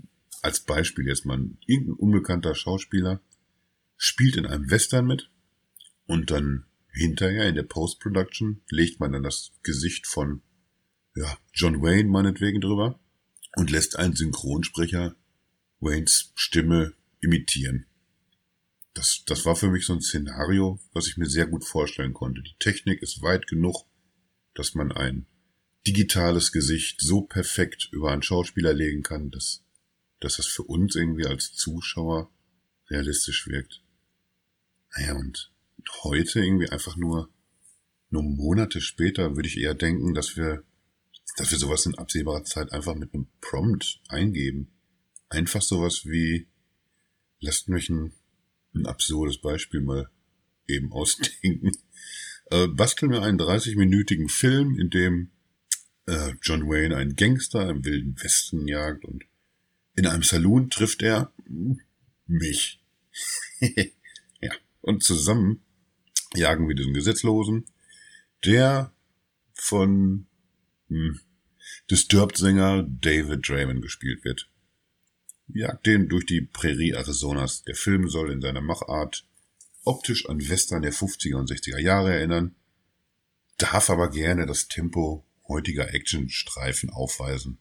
als 0.41 0.61
Beispiel 0.61 1.07
jetzt 1.07 1.25
mal, 1.25 1.39
irgendein 1.65 1.95
unbekannter 1.95 2.55
Schauspieler 2.55 3.21
spielt 3.97 4.35
in 4.35 4.45
einem 4.45 4.69
Western 4.69 5.05
mit 5.05 5.29
und 6.05 6.31
dann 6.31 6.65
hinterher 6.91 7.47
in 7.47 7.55
der 7.55 7.63
Post-Production 7.63 8.61
legt 8.69 8.99
man 8.99 9.11
dann 9.11 9.23
das 9.23 9.51
Gesicht 9.63 10.07
von 10.07 10.41
ja, 11.15 11.37
John 11.53 11.81
Wayne 11.81 12.09
meinetwegen 12.09 12.61
drüber 12.61 12.99
und 13.55 13.69
lässt 13.69 13.97
einen 13.97 14.15
Synchronsprecher 14.15 15.15
Waynes 15.79 16.31
Stimme 16.35 16.93
imitieren. 17.21 17.85
Das, 18.93 19.23
das 19.25 19.45
war 19.45 19.55
für 19.55 19.69
mich 19.69 19.85
so 19.85 19.93
ein 19.93 20.01
Szenario, 20.01 20.79
was 20.93 21.07
ich 21.07 21.17
mir 21.17 21.27
sehr 21.27 21.47
gut 21.47 21.65
vorstellen 21.65 22.13
konnte. 22.13 22.41
Die 22.41 22.55
Technik 22.59 23.01
ist 23.01 23.21
weit 23.21 23.47
genug, 23.47 23.85
dass 24.53 24.75
man 24.75 24.91
ein 24.91 25.27
digitales 25.87 26.51
Gesicht 26.51 26.99
so 27.01 27.21
perfekt 27.21 27.89
über 27.91 28.11
einen 28.11 28.21
Schauspieler 28.21 28.73
legen 28.73 29.01
kann, 29.01 29.31
dass, 29.31 29.63
dass 30.21 30.37
das 30.37 30.47
für 30.47 30.63
uns 30.63 30.95
irgendwie 30.95 31.25
als 31.25 31.53
Zuschauer 31.53 32.31
realistisch 32.89 33.47
wirkt. 33.47 33.83
Naja, 34.95 35.15
und 35.15 35.51
heute 36.03 36.39
irgendwie 36.39 36.69
einfach 36.69 36.95
nur, 36.95 37.29
nur 38.09 38.23
Monate 38.23 38.81
später 38.81 39.35
würde 39.35 39.49
ich 39.49 39.57
eher 39.57 39.73
denken, 39.73 40.13
dass 40.13 40.37
wir, 40.37 40.63
dass 41.37 41.51
wir 41.51 41.57
sowas 41.57 41.85
in 41.85 41.97
absehbarer 41.97 42.43
Zeit 42.43 42.71
einfach 42.71 42.95
mit 42.95 43.13
einem 43.13 43.27
Prompt 43.41 44.01
eingeben. 44.09 44.71
Einfach 45.29 45.61
sowas 45.61 46.05
wie, 46.05 46.47
lasst 47.39 47.69
mich 47.69 47.89
ein, 47.89 48.13
ein 48.75 48.85
absurdes 48.85 49.39
Beispiel 49.39 49.81
mal 49.81 50.09
eben 50.67 50.91
ausdenken. 50.93 51.71
Äh, 52.51 52.67
basteln 52.67 53.11
wir 53.11 53.23
einen 53.23 53.39
30-minütigen 53.39 54.29
Film, 54.29 54.77
in 54.77 54.89
dem 54.89 55.31
äh, 56.05 56.33
John 56.41 56.67
Wayne 56.67 56.95
einen 56.95 57.15
Gangster 57.15 57.69
im 57.69 57.85
wilden 57.85 58.21
Westen 58.21 58.67
jagt 58.67 59.05
und 59.05 59.23
in 59.95 60.07
einem 60.07 60.23
Saloon 60.23 60.69
trifft 60.69 61.01
er 61.01 61.31
mich. 62.27 62.83
ja, 63.59 64.51
und 64.81 65.03
zusammen 65.03 65.61
jagen 66.35 66.67
wir 66.67 66.75
diesen 66.75 66.93
Gesetzlosen, 66.93 67.65
der 68.45 68.93
von 69.53 70.27
hm, 70.87 71.19
Disturbed-Sänger 71.89 72.83
David 72.87 73.47
Draymond 73.47 73.81
gespielt 73.81 74.23
wird. 74.23 74.49
Jagt 75.47 75.85
den 75.85 76.07
durch 76.07 76.25
die 76.25 76.41
Prärie 76.41 76.95
Arizonas. 76.95 77.63
Der 77.63 77.75
Film 77.75 78.07
soll 78.09 78.31
in 78.31 78.41
seiner 78.41 78.61
Machart 78.61 79.27
optisch 79.83 80.27
an 80.29 80.39
Western 80.47 80.81
der 80.81 80.93
50er 80.93 81.35
und 81.35 81.49
60er 81.49 81.79
Jahre 81.79 82.13
erinnern, 82.13 82.55
darf 83.57 83.89
aber 83.89 84.09
gerne 84.09 84.45
das 84.45 84.67
Tempo 84.67 85.25
heutiger 85.47 85.93
Actionstreifen 85.93 86.89
aufweisen. 86.89 87.57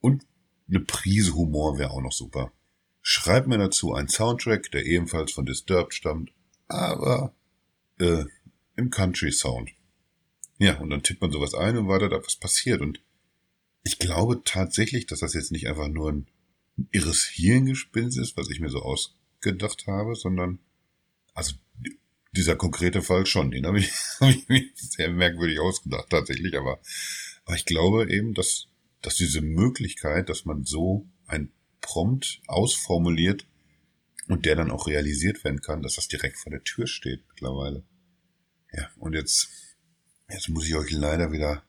Und 0.00 0.24
eine 0.68 0.80
Prise 0.80 1.34
Humor 1.34 1.78
wäre 1.78 1.90
auch 1.90 2.02
noch 2.02 2.12
super. 2.12 2.52
Schreibt 3.00 3.46
mir 3.46 3.58
dazu 3.58 3.94
einen 3.94 4.08
Soundtrack, 4.08 4.70
der 4.70 4.84
ebenfalls 4.84 5.32
von 5.32 5.46
Disturbed 5.46 5.94
stammt, 5.94 6.32
aber 6.66 7.34
äh, 7.98 8.24
im 8.76 8.90
Country 8.90 9.32
Sound. 9.32 9.70
Ja, 10.58 10.78
und 10.78 10.90
dann 10.90 11.02
tippt 11.02 11.20
man 11.20 11.30
sowas 11.30 11.54
ein 11.54 11.76
und 11.76 11.88
wartet 11.88 12.12
ab, 12.12 12.22
was 12.24 12.36
passiert. 12.36 12.80
Und 12.80 13.00
ich 13.84 13.98
glaube 13.98 14.42
tatsächlich, 14.44 15.06
dass 15.06 15.20
das 15.20 15.34
jetzt 15.34 15.52
nicht 15.52 15.68
einfach 15.68 15.88
nur 15.88 16.12
ein, 16.12 16.26
ein 16.76 16.88
irres 16.90 17.24
Hirngespinst 17.24 18.18
ist, 18.18 18.36
was 18.36 18.50
ich 18.50 18.60
mir 18.60 18.68
so 18.68 18.82
ausgedacht 18.82 19.86
habe, 19.86 20.14
sondern 20.14 20.58
also 21.34 21.54
dieser 22.32 22.56
konkrete 22.56 23.02
Fall 23.02 23.26
schon, 23.26 23.50
den 23.50 23.66
habe 23.66 23.78
ich, 23.78 23.90
hab 24.20 24.30
ich 24.30 24.48
mir 24.48 24.64
sehr 24.74 25.10
merkwürdig 25.10 25.60
ausgedacht 25.60 26.10
tatsächlich, 26.10 26.56
aber, 26.56 26.80
aber 27.44 27.56
ich 27.56 27.64
glaube 27.64 28.10
eben, 28.12 28.34
dass, 28.34 28.66
dass 29.02 29.16
diese 29.16 29.40
Möglichkeit, 29.40 30.28
dass 30.28 30.44
man 30.44 30.64
so 30.64 31.06
ein 31.26 31.52
Prompt 31.80 32.40
ausformuliert 32.46 33.46
und 34.28 34.44
der 34.44 34.56
dann 34.56 34.70
auch 34.70 34.86
realisiert 34.86 35.44
werden 35.44 35.60
kann, 35.60 35.82
dass 35.82 35.94
das 35.94 36.08
direkt 36.08 36.38
vor 36.38 36.50
der 36.50 36.64
Tür 36.64 36.86
steht 36.86 37.24
mittlerweile. 37.28 37.84
Ja, 38.72 38.88
und 38.98 39.14
jetzt, 39.14 39.48
jetzt 40.28 40.48
muss 40.48 40.66
ich 40.66 40.74
euch 40.74 40.90
leider 40.90 41.32
wieder 41.32 41.62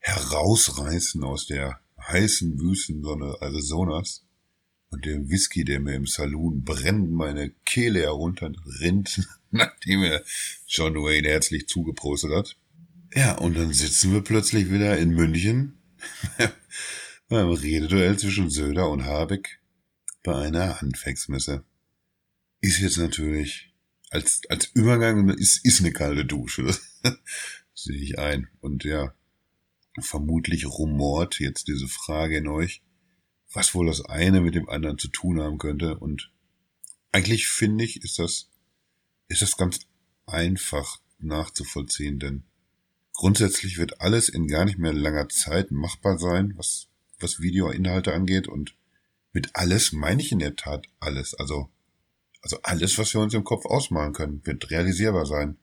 herausreißen 0.00 1.24
aus 1.24 1.46
der 1.46 1.80
heißen 1.98 2.60
Wüstensonne 2.60 3.36
Arizonas 3.40 4.24
und 4.90 5.04
dem 5.04 5.28
Whisky, 5.28 5.64
der 5.64 5.80
mir 5.80 5.94
im 5.94 6.06
Saloon 6.06 6.62
brennend 6.62 7.10
meine 7.10 7.50
Kehle 7.64 8.02
herunterrinnt, 8.02 9.26
nachdem 9.50 10.04
er 10.04 10.22
John 10.68 10.94
Wayne 10.94 11.28
herzlich 11.28 11.66
zugeprostet 11.66 12.30
hat. 12.30 12.56
Ja, 13.14 13.36
und 13.38 13.56
dann 13.56 13.72
sitzen 13.72 14.12
wir 14.12 14.20
plötzlich 14.20 14.70
wieder 14.70 14.96
in 14.98 15.10
München 15.10 15.75
beim 17.28 17.50
Rededuell 17.50 18.18
zwischen 18.18 18.50
Söder 18.50 18.90
und 18.90 19.04
Habeck 19.04 19.60
bei 20.22 20.34
einer 20.34 20.80
Handwerksmesse. 20.80 21.64
Ist 22.60 22.80
jetzt 22.80 22.98
natürlich 22.98 23.74
als, 24.10 24.42
als 24.48 24.66
Übergang 24.74 25.28
ist, 25.30 25.64
ist 25.64 25.80
eine 25.80 25.92
kalte 25.92 26.24
Dusche. 26.24 26.74
Sehe 27.74 27.96
ich 27.96 28.18
ein. 28.18 28.48
Und 28.60 28.84
ja, 28.84 29.14
vermutlich 30.00 30.66
rumort 30.66 31.38
jetzt 31.38 31.68
diese 31.68 31.88
Frage 31.88 32.38
in 32.38 32.48
euch 32.48 32.82
was 33.56 33.74
wohl 33.74 33.86
das 33.86 34.04
eine 34.04 34.40
mit 34.40 34.54
dem 34.54 34.68
anderen 34.68 34.98
zu 34.98 35.08
tun 35.08 35.40
haben 35.40 35.58
könnte. 35.58 35.98
Und 35.98 36.30
eigentlich 37.12 37.48
finde 37.48 37.84
ich, 37.84 38.02
ist 38.02 38.18
das, 38.18 38.50
ist 39.28 39.42
das 39.42 39.56
ganz 39.56 39.80
einfach 40.26 41.00
nachzuvollziehen, 41.18 42.18
denn 42.18 42.44
grundsätzlich 43.16 43.78
wird 43.78 44.00
alles 44.00 44.28
in 44.28 44.46
gar 44.46 44.64
nicht 44.64 44.78
mehr 44.78 44.92
langer 44.92 45.28
Zeit 45.28 45.70
machbar 45.70 46.18
sein, 46.18 46.54
was, 46.56 46.88
was 47.18 47.40
Videoinhalte 47.40 48.14
angeht. 48.14 48.46
Und 48.46 48.76
mit 49.32 49.50
alles 49.54 49.92
meine 49.92 50.22
ich 50.22 50.32
in 50.32 50.38
der 50.38 50.56
Tat 50.56 50.86
alles. 51.00 51.34
Also, 51.34 51.70
also 52.42 52.58
alles, 52.62 52.98
was 52.98 53.12
wir 53.14 53.20
uns 53.20 53.34
im 53.34 53.44
Kopf 53.44 53.66
ausmalen 53.66 54.12
können, 54.12 54.40
wird 54.44 54.70
realisierbar 54.70 55.26
sein. 55.26 55.56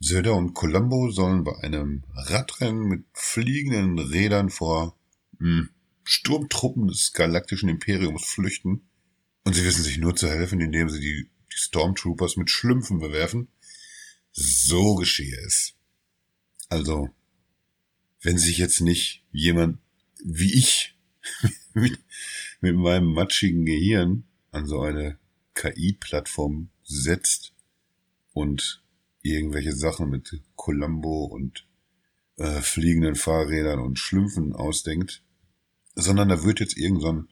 Söder 0.00 0.34
und 0.34 0.54
Colombo 0.54 1.10
sollen 1.10 1.44
bei 1.44 1.56
einem 1.62 2.04
Radrennen 2.12 2.82
mit 2.82 3.04
fliegenden 3.14 3.98
Rädern 3.98 4.50
vor 4.50 4.98
hm, 5.38 5.70
Sturmtruppen 6.02 6.88
des 6.88 7.12
galaktischen 7.12 7.70
Imperiums 7.70 8.24
flüchten 8.26 8.82
und 9.44 9.54
sie 9.54 9.64
wissen 9.64 9.82
sich 9.82 9.98
nur 9.98 10.14
zu 10.16 10.28
helfen, 10.28 10.60
indem 10.60 10.90
sie 10.90 11.00
die, 11.00 11.30
die 11.52 11.56
Stormtroopers 11.56 12.36
mit 12.36 12.50
Schlümpfen 12.50 12.98
bewerfen. 12.98 13.48
So 14.32 14.96
geschehe 14.96 15.38
es. 15.46 15.74
Also, 16.68 17.10
wenn 18.22 18.38
sich 18.38 18.58
jetzt 18.58 18.80
nicht 18.80 19.24
jemand 19.32 19.78
wie 20.24 20.52
ich 20.54 20.96
mit, 21.74 21.98
mit 22.60 22.76
meinem 22.76 23.12
matschigen 23.12 23.64
Gehirn 23.64 24.24
an 24.50 24.66
so 24.66 24.80
eine 24.80 25.18
KI-Plattform 25.54 26.70
setzt 26.82 27.54
und 28.32 28.82
irgendwelche 29.22 29.72
Sachen 29.72 30.10
mit 30.10 30.42
Columbo 30.56 31.24
und 31.24 31.66
äh, 32.36 32.60
fliegenden 32.60 33.14
Fahrrädern 33.14 33.80
und 33.80 33.98
Schlümpfen 33.98 34.52
ausdenkt, 34.52 35.22
sondern 35.94 36.28
da 36.28 36.42
wird 36.42 36.60
jetzt 36.60 36.76
irgend 36.76 37.02
so 37.02 37.12
ein, 37.12 37.28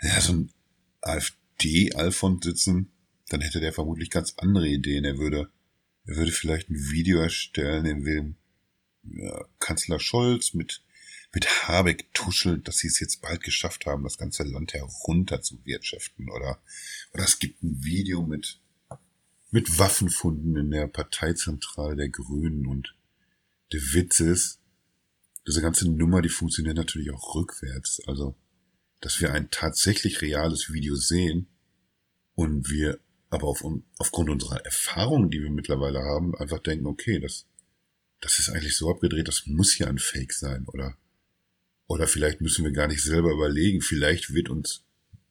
ja, 0.00 0.20
so 0.20 0.32
ein 0.32 0.52
AfD-Alfons 1.00 2.44
sitzen, 2.44 2.92
dann 3.28 3.40
hätte 3.40 3.60
der 3.60 3.72
vermutlich 3.72 4.10
ganz 4.10 4.34
andere 4.38 4.68
Ideen. 4.68 5.04
Er 5.04 5.18
würde, 5.18 5.50
er 6.04 6.16
würde 6.16 6.32
vielleicht 6.32 6.68
ein 6.70 6.90
Video 6.90 7.20
erstellen, 7.20 7.86
in 7.86 8.04
dem 8.04 8.36
ja, 9.04 9.44
Kanzler 9.58 10.00
Scholz 10.00 10.54
mit, 10.54 10.82
mit 11.34 11.68
Habeck 11.68 12.12
tuschelt, 12.14 12.68
dass 12.68 12.78
sie 12.78 12.88
es 12.88 13.00
jetzt 13.00 13.22
bald 13.22 13.42
geschafft 13.42 13.86
haben, 13.86 14.04
das 14.04 14.18
ganze 14.18 14.44
Land 14.44 14.74
herunter 14.74 15.42
zu 15.42 15.64
wirtschaften. 15.64 16.30
Oder, 16.30 16.60
oder 17.12 17.24
es 17.24 17.38
gibt 17.38 17.62
ein 17.62 17.82
Video 17.82 18.22
mit, 18.22 18.60
mit 19.50 19.78
Waffenfunden 19.78 20.56
in 20.56 20.70
der 20.70 20.86
Parteizentrale 20.86 21.96
der 21.96 22.08
Grünen 22.08 22.66
und 22.66 22.94
der 23.72 23.80
Witz 23.80 24.20
ist, 24.20 24.58
diese 25.46 25.62
ganze 25.62 25.90
Nummer, 25.90 26.22
die 26.22 26.28
funktioniert 26.28 26.76
natürlich 26.76 27.10
auch 27.10 27.34
rückwärts. 27.34 28.00
Also, 28.06 28.36
dass 29.00 29.20
wir 29.20 29.32
ein 29.32 29.50
tatsächlich 29.50 30.22
reales 30.22 30.72
Video 30.72 30.94
sehen 30.94 31.48
und 32.34 32.70
wir 32.70 33.00
aber 33.30 33.48
auf, 33.48 33.64
aufgrund 33.98 34.30
unserer 34.30 34.64
Erfahrungen, 34.64 35.30
die 35.30 35.42
wir 35.42 35.50
mittlerweile 35.50 36.00
haben, 36.00 36.36
einfach 36.36 36.58
denken, 36.58 36.86
okay, 36.86 37.18
das, 37.18 37.46
das 38.22 38.38
ist 38.38 38.48
eigentlich 38.48 38.76
so 38.76 38.90
abgedreht, 38.90 39.28
das 39.28 39.46
muss 39.46 39.76
ja 39.76 39.88
ein 39.88 39.98
Fake 39.98 40.32
sein, 40.32 40.64
oder? 40.68 40.96
Oder 41.86 42.06
vielleicht 42.06 42.40
müssen 42.40 42.64
wir 42.64 42.72
gar 42.72 42.86
nicht 42.86 43.02
selber 43.02 43.32
überlegen, 43.32 43.82
vielleicht 43.82 44.32
wird 44.32 44.48
uns 44.48 44.84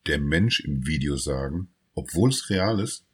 der 0.05 0.19
Mensch 0.19 0.59
im 0.59 0.85
Video 0.85 1.15
sagen, 1.15 1.73
obwohl 1.95 2.29
es 2.29 2.49
real 2.49 2.79
ist, 2.79 3.05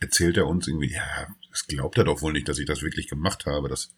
erzählt 0.00 0.36
er 0.36 0.46
uns 0.46 0.66
irgendwie, 0.66 0.92
ja, 0.92 1.28
das 1.50 1.66
glaubt 1.66 1.96
er 1.96 2.04
doch 2.04 2.22
wohl 2.22 2.32
nicht, 2.32 2.48
dass 2.48 2.58
ich 2.58 2.66
das 2.66 2.82
wirklich 2.82 3.08
gemacht 3.08 3.46
habe, 3.46 3.68
das, 3.68 3.94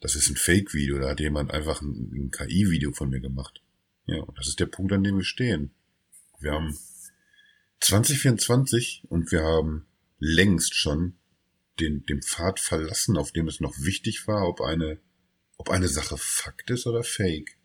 das 0.00 0.16
ist 0.16 0.28
ein 0.28 0.36
Fake-Video, 0.36 0.98
da 0.98 1.10
hat 1.10 1.20
jemand 1.20 1.52
einfach 1.52 1.80
ein, 1.80 2.10
ein 2.12 2.30
KI-Video 2.30 2.92
von 2.92 3.08
mir 3.08 3.20
gemacht. 3.20 3.62
Ja, 4.06 4.20
und 4.20 4.36
das 4.36 4.48
ist 4.48 4.58
der 4.60 4.66
Punkt, 4.66 4.92
an 4.92 5.04
dem 5.04 5.16
wir 5.16 5.24
stehen. 5.24 5.72
Wir 6.40 6.52
haben 6.52 6.76
2024 7.80 9.04
und 9.08 9.30
wir 9.30 9.42
haben 9.42 9.86
längst 10.18 10.74
schon 10.74 11.18
den, 11.80 12.04
den 12.06 12.22
Pfad 12.22 12.60
verlassen, 12.60 13.16
auf 13.16 13.32
dem 13.32 13.48
es 13.48 13.60
noch 13.60 13.74
wichtig 13.78 14.26
war, 14.26 14.48
ob 14.48 14.60
eine, 14.60 14.98
ob 15.56 15.70
eine 15.70 15.88
Sache 15.88 16.16
Fakt 16.18 16.70
ist 16.70 16.86
oder 16.86 17.02
Fake. 17.02 17.58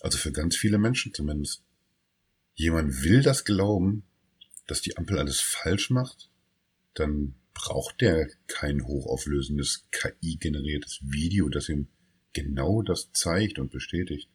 Also 0.00 0.18
für 0.18 0.32
ganz 0.32 0.56
viele 0.56 0.78
Menschen 0.78 1.12
zumindest. 1.12 1.62
jemand 2.54 3.02
will 3.02 3.22
das 3.22 3.44
glauben, 3.44 4.04
dass 4.66 4.82
die 4.82 4.96
Ampel 4.96 5.18
alles 5.18 5.40
falsch 5.40 5.90
macht, 5.90 6.30
dann 6.94 7.34
braucht 7.54 8.00
der 8.00 8.28
kein 8.46 8.86
hochauflösendes 8.86 9.86
KI-generiertes 9.90 11.00
Video, 11.02 11.48
das 11.48 11.68
ihm 11.68 11.88
genau 12.32 12.82
das 12.82 13.12
zeigt 13.12 13.58
und 13.58 13.70
bestätigt. 13.70 14.30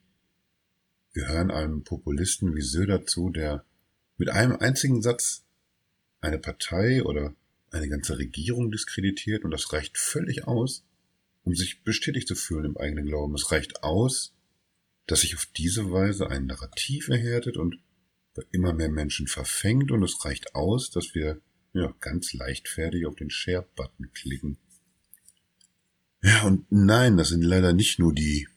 Wir 1.13 1.27
hören 1.29 1.49
einem 1.49 1.83
Populisten 1.83 2.55
wie 2.55 2.61
Söder 2.61 3.05
zu, 3.05 3.29
der 3.29 3.65
mit 4.17 4.29
einem 4.29 4.57
einzigen 4.57 5.01
Satz 5.01 5.45
eine 6.19 6.39
Partei 6.39 7.03
oder 7.03 7.33
eine 7.75 7.89
ganze 7.89 8.17
Regierung 8.17 8.71
diskreditiert 8.71 9.43
und 9.43 9.51
das 9.51 9.71
reicht 9.73 9.97
völlig 9.97 10.47
aus, 10.47 10.83
um 11.43 11.53
sich 11.53 11.83
bestätigt 11.83 12.27
zu 12.27 12.35
fühlen 12.35 12.65
im 12.65 12.77
eigenen 12.77 13.05
Glauben. 13.05 13.35
Es 13.35 13.51
reicht 13.51 13.83
aus, 13.83 14.33
dass 15.07 15.21
sich 15.21 15.35
auf 15.35 15.45
diese 15.45 15.91
Weise 15.91 16.29
ein 16.29 16.47
Narrativ 16.47 17.09
erhärtet 17.09 17.57
und 17.57 17.79
bei 18.33 18.43
immer 18.51 18.73
mehr 18.73 18.89
Menschen 18.89 19.27
verfängt 19.27 19.91
und 19.91 20.03
es 20.03 20.25
reicht 20.25 20.55
aus, 20.55 20.89
dass 20.89 21.13
wir 21.13 21.41
ja, 21.73 21.93
ganz 21.99 22.33
leichtfertig 22.33 23.05
auf 23.05 23.15
den 23.15 23.29
Share-Button 23.29 24.11
klicken. 24.13 24.57
Ja, 26.23 26.43
und 26.43 26.65
nein, 26.71 27.17
das 27.17 27.29
sind 27.29 27.43
leider 27.43 27.73
nicht 27.73 27.99
nur 27.99 28.13
die, 28.13 28.47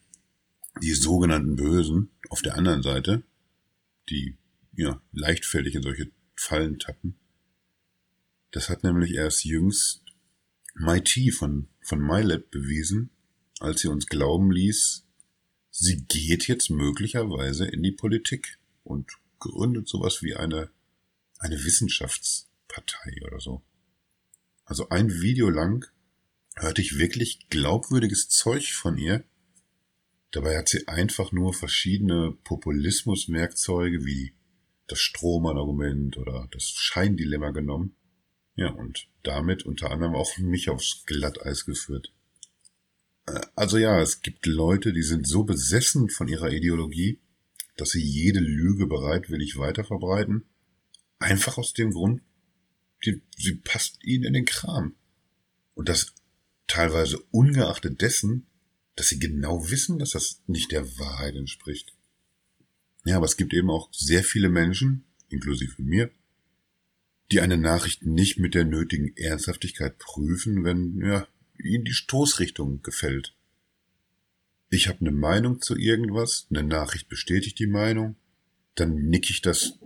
die 0.81 0.93
sogenannten 0.93 1.55
Bösen 1.55 2.09
auf 2.29 2.41
der 2.41 2.55
anderen 2.55 2.81
Seite, 2.81 3.23
die 4.09 4.37
ja 4.75 5.01
leichtfertig 5.11 5.75
in 5.75 5.83
solche 5.83 6.09
Fallen 6.35 6.79
tappen. 6.79 7.15
Das 8.51 8.69
hat 8.69 8.83
nämlich 8.83 9.13
erst 9.13 9.45
jüngst 9.45 10.03
MIT 10.75 11.33
von, 11.33 11.67
von 11.81 11.99
MyLab 11.99 12.49
bewiesen, 12.51 13.11
als 13.59 13.81
sie 13.81 13.89
uns 13.89 14.07
glauben 14.07 14.51
ließ, 14.51 15.05
sie 15.71 16.05
geht 16.05 16.47
jetzt 16.47 16.69
möglicherweise 16.69 17.65
in 17.65 17.83
die 17.83 17.91
Politik 17.91 18.57
und 18.83 19.11
gründet 19.39 19.87
sowas 19.87 20.21
wie 20.23 20.35
eine, 20.35 20.69
eine 21.37 21.63
Wissenschaftspartei 21.63 23.17
oder 23.25 23.39
so. 23.39 23.61
Also 24.65 24.89
ein 24.89 25.21
Video 25.21 25.49
lang 25.49 25.85
hörte 26.55 26.81
ich 26.81 26.97
wirklich 26.97 27.49
glaubwürdiges 27.49 28.29
Zeug 28.29 28.71
von 28.73 28.97
ihr. 28.97 29.23
Dabei 30.31 30.57
hat 30.57 30.69
sie 30.69 30.87
einfach 30.87 31.31
nur 31.31 31.53
verschiedene 31.53 32.37
Populismuswerkzeuge 32.43 34.05
wie 34.05 34.33
das 34.87 34.99
Strohmann-Argument 34.99 36.17
oder 36.17 36.47
das 36.51 36.69
Scheindilemma 36.69 37.51
genommen. 37.51 37.95
Ja, 38.55 38.71
und 38.71 39.07
damit 39.23 39.65
unter 39.65 39.91
anderem 39.91 40.15
auch 40.15 40.37
mich 40.37 40.69
aufs 40.69 41.03
Glatteis 41.05 41.65
geführt. 41.65 42.13
Äh, 43.25 43.41
also 43.55 43.77
ja, 43.77 44.01
es 44.01 44.21
gibt 44.21 44.45
Leute, 44.45 44.93
die 44.93 45.03
sind 45.03 45.27
so 45.27 45.43
besessen 45.43 46.09
von 46.09 46.27
ihrer 46.27 46.51
Ideologie, 46.51 47.19
dass 47.77 47.91
sie 47.91 48.01
jede 48.01 48.39
Lüge 48.39 48.87
bereitwillig 48.87 49.57
weiterverbreiten. 49.57 50.45
Einfach 51.19 51.57
aus 51.57 51.73
dem 51.73 51.91
Grund, 51.91 52.21
die, 53.05 53.21
sie 53.37 53.55
passt 53.55 54.03
ihnen 54.03 54.25
in 54.25 54.33
den 54.33 54.45
Kram. 54.45 54.95
Und 55.73 55.87
das 55.89 56.13
teilweise 56.67 57.19
ungeachtet 57.31 58.01
dessen, 58.01 58.47
dass 58.95 59.07
sie 59.07 59.19
genau 59.19 59.69
wissen, 59.71 59.99
dass 59.99 60.11
das 60.11 60.41
nicht 60.47 60.71
der 60.71 60.97
Wahrheit 60.99 61.35
entspricht. 61.35 61.93
Ja, 63.05 63.17
aber 63.17 63.25
es 63.25 63.37
gibt 63.37 63.53
eben 63.53 63.69
auch 63.69 63.89
sehr 63.93 64.23
viele 64.23 64.49
Menschen, 64.49 65.05
inklusive 65.29 65.81
mir, 65.81 66.11
die 67.31 67.41
eine 67.41 67.57
Nachricht 67.57 68.05
nicht 68.05 68.39
mit 68.39 68.55
der 68.55 68.65
nötigen 68.65 69.15
Ernsthaftigkeit 69.15 69.97
prüfen, 69.97 70.63
wenn 70.63 70.99
ja, 71.03 71.27
ihnen 71.57 71.85
die 71.85 71.93
Stoßrichtung 71.93 72.81
gefällt. 72.81 73.35
Ich 74.69 74.87
habe 74.87 74.99
eine 75.01 75.11
Meinung 75.11 75.61
zu 75.61 75.75
irgendwas, 75.75 76.47
eine 76.49 76.63
Nachricht 76.63 77.09
bestätigt 77.09 77.59
die 77.59 77.67
Meinung, 77.67 78.15
dann 78.75 78.95
nick 79.09 79.29
ich 79.29 79.41
das 79.41 79.79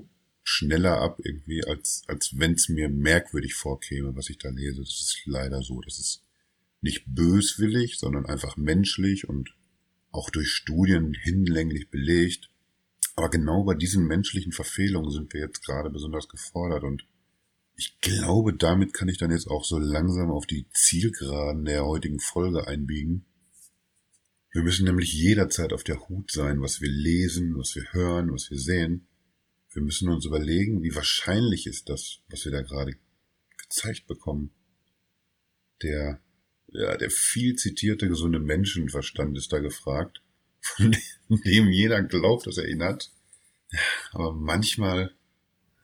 schneller 0.44 1.00
ab 1.00 1.20
irgendwie, 1.24 1.64
als, 1.64 2.04
als 2.08 2.38
wenn 2.38 2.54
es 2.54 2.70
mir 2.70 2.90
merkwürdig 2.90 3.56
vorkäme, 3.56 4.16
was 4.16 4.30
ich 4.30 4.38
da 4.38 4.50
lese. 4.50 4.82
Das 4.82 4.90
ist 4.90 5.22
leider 5.26 5.62
so. 5.62 5.80
Das 5.82 6.00
ist 6.00 6.24
nicht 6.82 7.04
böswillig, 7.08 7.98
sondern 7.98 8.26
einfach 8.26 8.58
menschlich 8.58 9.28
und 9.28 9.56
auch 10.12 10.30
durch 10.30 10.50
Studien 10.50 11.14
hinlänglich 11.14 11.90
belegt. 11.90 12.50
Aber 13.16 13.30
genau 13.30 13.64
bei 13.64 13.74
diesen 13.74 14.06
menschlichen 14.06 14.52
Verfehlungen 14.52 15.12
sind 15.12 15.34
wir 15.34 15.42
jetzt 15.42 15.64
gerade 15.64 15.90
besonders 15.90 16.28
gefordert 16.28 16.84
und 16.84 17.06
ich 17.76 18.00
glaube, 18.02 18.54
damit 18.54 18.94
kann 18.94 19.08
ich 19.08 19.18
dann 19.18 19.32
jetzt 19.32 19.48
auch 19.48 19.66
so 19.66 19.78
langsam 19.80 20.30
auf 20.32 20.46
die 20.46 20.68
Zielgeraden 20.74 21.66
der 21.66 21.86
heutigen 21.86 22.20
Folge 22.20 22.68
einbiegen. 22.68 23.26
Wir 24.52 24.62
müssen 24.62 24.86
nämlich 24.86 25.12
jederzeit 25.12 25.74
auf 25.74 25.84
der 25.84 26.08
Hut 26.08 26.32
sein, 26.32 26.62
was 26.62 26.80
wir 26.80 26.90
lesen, 26.90 27.58
was 27.58 27.76
wir 27.76 27.92
hören, 27.92 28.32
was 28.32 28.52
wir 28.52 28.60
sehen. 28.60 29.08
Wir 29.72 29.82
müssen 29.82 30.10
uns 30.10 30.26
überlegen, 30.26 30.84
wie 30.84 30.94
wahrscheinlich 30.94 31.66
ist 31.66 31.90
das, 31.90 32.20
was 32.30 32.46
wir 32.46 32.52
da 32.52 32.62
gerade 32.62 32.96
gezeigt 33.58 34.06
bekommen. 34.06 34.52
Der, 35.82 36.22
ja, 36.68 36.96
der 36.96 37.10
viel 37.10 37.56
zitierte 37.56 38.08
gesunde 38.08 38.40
Menschenverstand 38.40 39.36
ist 39.36 39.52
da 39.52 39.58
gefragt, 39.58 40.22
von 40.62 40.96
dem 41.30 41.72
jeder 41.72 42.04
glaubt, 42.04 42.46
dass 42.46 42.60
er 42.60 42.68
ihn 42.68 42.84
hat. 42.84 43.12
Aber 44.12 44.32
manchmal 44.32 45.16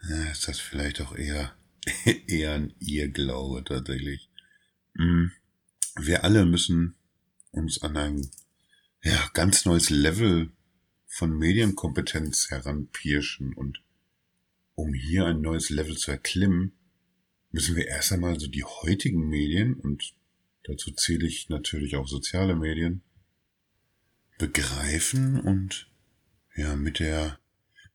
ja, 0.08 0.32
ist 0.32 0.48
das 0.48 0.60
vielleicht 0.60 1.02
auch 1.02 1.16
eher 1.16 1.56
eher 2.28 2.54
ein 2.54 2.74
Irrglaube 2.80 3.64
tatsächlich. 3.64 4.30
Mhm. 4.94 5.32
Wir 5.96 6.24
alle 6.24 6.46
müssen 6.46 6.96
uns 7.52 7.82
an 7.82 7.98
ein 7.98 8.30
ja, 9.04 9.30
ganz 9.34 9.66
neues 9.66 9.90
Level 9.90 10.52
von 11.08 11.38
Medienkompetenz 11.38 12.50
heranpirschen 12.52 13.54
und 13.54 13.82
um 14.76 14.94
hier 14.94 15.26
ein 15.26 15.42
neues 15.42 15.70
Level 15.70 15.98
zu 15.98 16.12
erklimmen, 16.12 16.74
müssen 17.52 17.76
wir 17.76 17.88
erst 17.88 18.14
einmal 18.14 18.40
so 18.40 18.48
die 18.48 18.64
heutigen 18.64 19.28
Medien 19.28 19.74
und 19.74 20.14
dazu 20.64 20.92
zähle 20.92 21.28
ich 21.28 21.50
natürlich 21.50 21.96
auch 21.96 22.08
soziale 22.08 22.56
Medien 22.56 23.02
begreifen 24.38 25.40
und 25.40 25.90
ja 26.56 26.76
mit 26.76 27.00
der 27.00 27.40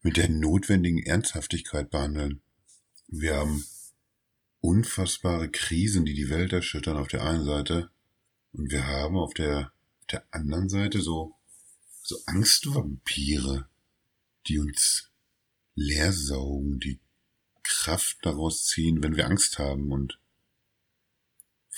mit 0.02 0.18
der 0.18 0.28
notwendigen 0.28 1.02
Ernsthaftigkeit 1.02 1.90
behandeln. 1.90 2.42
Wir 3.16 3.36
haben 3.36 3.64
unfassbare 4.60 5.48
Krisen, 5.48 6.04
die 6.04 6.14
die 6.14 6.30
Welt 6.30 6.52
erschüttern 6.52 6.96
auf 6.96 7.06
der 7.06 7.22
einen 7.22 7.44
Seite 7.44 7.90
und 8.52 8.72
wir 8.72 8.88
haben 8.88 9.16
auf 9.16 9.32
der, 9.34 9.72
auf 10.00 10.06
der 10.10 10.24
anderen 10.32 10.68
Seite 10.68 11.00
so, 11.00 11.36
so 12.02 12.18
Angstvampire, 12.26 13.68
die 14.48 14.58
uns 14.58 15.12
leer 15.76 16.12
saugen, 16.12 16.80
die 16.80 16.98
Kraft 17.62 18.18
daraus 18.22 18.64
ziehen, 18.64 19.00
wenn 19.04 19.14
wir 19.14 19.26
Angst 19.26 19.60
haben 19.60 19.92
und 19.92 20.18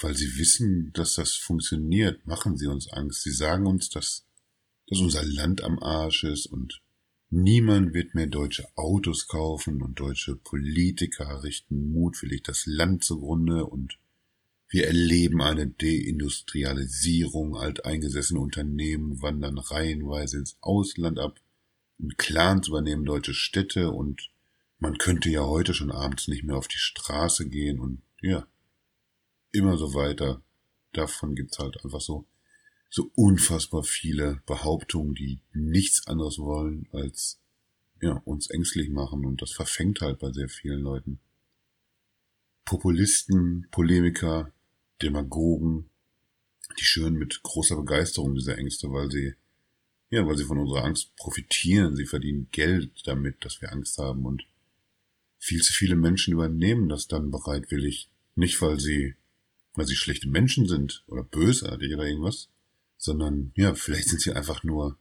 weil 0.00 0.16
sie 0.16 0.38
wissen, 0.38 0.90
dass 0.94 1.14
das 1.14 1.34
funktioniert, 1.34 2.26
machen 2.26 2.56
sie 2.56 2.66
uns 2.66 2.88
Angst. 2.88 3.22
Sie 3.22 3.32
sagen 3.32 3.66
uns, 3.66 3.90
dass, 3.90 4.24
dass 4.86 5.00
unser 5.00 5.22
Land 5.22 5.62
am 5.62 5.78
Arsch 5.80 6.24
ist 6.24 6.46
und 6.46 6.80
Niemand 7.30 7.92
wird 7.92 8.14
mehr 8.14 8.28
deutsche 8.28 8.66
Autos 8.76 9.26
kaufen 9.26 9.82
und 9.82 9.98
deutsche 9.98 10.36
Politiker 10.36 11.42
richten 11.42 11.92
mutwillig 11.92 12.44
das 12.44 12.66
Land 12.66 13.02
zugrunde 13.02 13.66
und 13.66 13.98
wir 14.68 14.86
erleben 14.86 15.42
eine 15.42 15.66
Deindustrialisierung, 15.66 17.56
alteingesessene 17.56 18.40
Unternehmen 18.40 19.22
wandern 19.22 19.58
reihenweise 19.58 20.38
ins 20.38 20.56
Ausland 20.60 21.18
ab 21.18 21.40
und 21.98 22.18
Clans 22.18 22.68
übernehmen 22.68 23.04
deutsche 23.04 23.34
Städte 23.34 23.90
und 23.90 24.30
man 24.78 24.98
könnte 24.98 25.30
ja 25.30 25.44
heute 25.44 25.74
schon 25.74 25.90
abends 25.90 26.28
nicht 26.28 26.44
mehr 26.44 26.56
auf 26.56 26.68
die 26.68 26.78
Straße 26.78 27.48
gehen 27.48 27.80
und 27.80 28.02
ja, 28.20 28.46
immer 29.52 29.76
so 29.76 29.94
weiter. 29.94 30.42
Davon 30.92 31.34
gibt's 31.34 31.58
halt 31.58 31.82
einfach 31.84 32.00
so 32.00 32.26
so 32.88 33.10
unfassbar 33.14 33.82
viele 33.82 34.42
Behauptungen, 34.46 35.14
die 35.14 35.40
nichts 35.52 36.06
anderes 36.06 36.38
wollen, 36.38 36.88
als 36.92 37.40
ja, 38.00 38.12
uns 38.24 38.50
ängstlich 38.50 38.90
machen 38.90 39.24
und 39.24 39.42
das 39.42 39.52
verfängt 39.52 40.00
halt 40.00 40.18
bei 40.18 40.32
sehr 40.32 40.48
vielen 40.48 40.80
Leuten. 40.80 41.18
Populisten, 42.64 43.68
Polemiker, 43.70 44.52
Demagogen, 45.00 45.88
die 46.78 46.84
schüren 46.84 47.14
mit 47.14 47.42
großer 47.42 47.76
Begeisterung 47.76 48.34
diese 48.34 48.56
Ängste, 48.56 48.90
weil 48.90 49.10
sie, 49.10 49.34
ja, 50.10 50.26
weil 50.26 50.36
sie 50.36 50.44
von 50.44 50.58
unserer 50.58 50.84
Angst 50.84 51.14
profitieren. 51.16 51.96
Sie 51.96 52.06
verdienen 52.06 52.48
Geld 52.50 52.90
damit, 53.06 53.44
dass 53.44 53.60
wir 53.60 53.72
Angst 53.72 53.98
haben 53.98 54.24
und 54.26 54.46
viel 55.38 55.62
zu 55.62 55.72
viele 55.72 55.96
Menschen 55.96 56.32
übernehmen 56.32 56.88
das 56.88 57.06
dann 57.06 57.30
bereitwillig. 57.30 58.10
Nicht, 58.34 58.60
weil 58.60 58.80
sie, 58.80 59.14
weil 59.74 59.86
sie 59.86 59.96
schlechte 59.96 60.28
Menschen 60.28 60.66
sind 60.66 61.04
oder 61.06 61.22
bösartig 61.22 61.94
oder 61.94 62.06
irgendwas, 62.06 62.48
sondern 63.06 63.52
ja, 63.54 63.74
vielleicht 63.74 64.08
sind 64.08 64.20
sie 64.20 64.32
einfach 64.32 64.62
nur, 64.62 64.98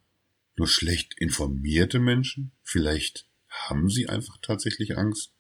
nur 0.56 0.68
schlecht 0.68 1.16
informierte 1.20 2.00
Menschen. 2.00 2.54
Vielleicht 2.64 3.28
haben 3.50 3.90
sie 3.90 4.08
einfach 4.08 4.38
tatsächlich 4.42 4.98
Angst. 4.98 5.34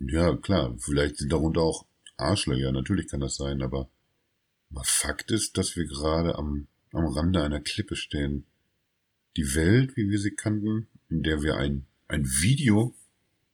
Ja, 0.00 0.34
klar, 0.36 0.74
vielleicht 0.78 1.16
sind 1.16 1.32
darunter 1.32 1.60
auch 1.60 1.86
Arschlöcher, 2.16 2.72
natürlich 2.72 3.08
kann 3.08 3.20
das 3.20 3.36
sein, 3.36 3.60
aber, 3.60 3.90
Fakt 4.82 5.30
ist, 5.30 5.56
dass 5.56 5.76
wir 5.76 5.86
gerade 5.86 6.36
am, 6.36 6.68
am 6.92 7.06
Rande 7.06 7.42
einer 7.42 7.60
Klippe 7.60 7.96
stehen. 7.96 8.46
Die 9.36 9.54
Welt, 9.54 9.96
wie 9.96 10.10
wir 10.10 10.18
sie 10.18 10.32
kannten, 10.32 10.88
in 11.08 11.22
der 11.22 11.42
wir 11.42 11.56
ein, 11.56 11.86
ein 12.06 12.26
Video 12.26 12.94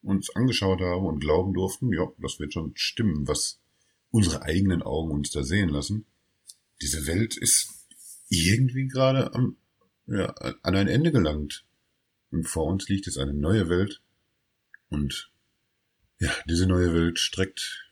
uns 0.03 0.35
angeschaut 0.35 0.81
haben 0.81 1.07
und 1.07 1.21
glauben 1.21 1.55
durften, 1.55 1.93
ja, 1.93 2.09
das 2.19 2.41
wird 2.41 2.53
schon 2.53 2.73
stimmen, 2.75 3.29
was 3.29 3.61
unsere 4.11 4.43
eigenen 4.43 4.83
Augen 4.83 5.13
uns 5.13 5.31
da 5.31 5.45
sehen 5.45 5.69
lassen. 5.69 6.05
Diese 6.83 7.07
Welt 7.07 7.37
ist 7.37 7.84
irgendwie 8.29 8.89
gerade 8.89 9.35
am, 9.35 9.57
ja, 10.07 10.27
an 10.63 10.75
ein 10.75 10.89
Ende 10.89 11.13
gelangt. 11.13 11.65
Und 12.31 12.49
vor 12.49 12.67
uns 12.67 12.89
liegt 12.89 13.07
jetzt 13.07 13.19
eine 13.19 13.35
neue 13.35 13.69
Welt. 13.69 14.01
Und 14.89 15.31
ja, 16.19 16.33
diese 16.49 16.67
neue 16.67 16.93
Welt 16.95 17.19
streckt 17.19 17.85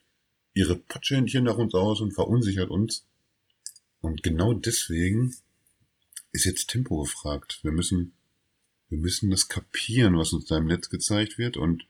ihre 0.54 0.76
Patschhändchen 0.76 1.44
nach 1.44 1.56
uns 1.56 1.74
aus 1.74 2.00
und 2.00 2.12
verunsichert 2.12 2.70
uns. 2.70 3.06
Und 4.00 4.22
genau 4.22 4.52
deswegen 4.52 5.34
ist 6.32 6.44
jetzt 6.44 6.68
Tempo 6.68 7.02
gefragt. 7.02 7.60
Wir 7.62 7.72
müssen, 7.72 8.14
wir 8.88 8.98
müssen 8.98 9.30
das 9.30 9.48
kapieren, 9.48 10.18
was 10.18 10.32
uns 10.32 10.46
da 10.46 10.58
im 10.58 10.66
Netz 10.66 10.90
gezeigt 10.90 11.38
wird 11.38 11.56
und 11.56 11.86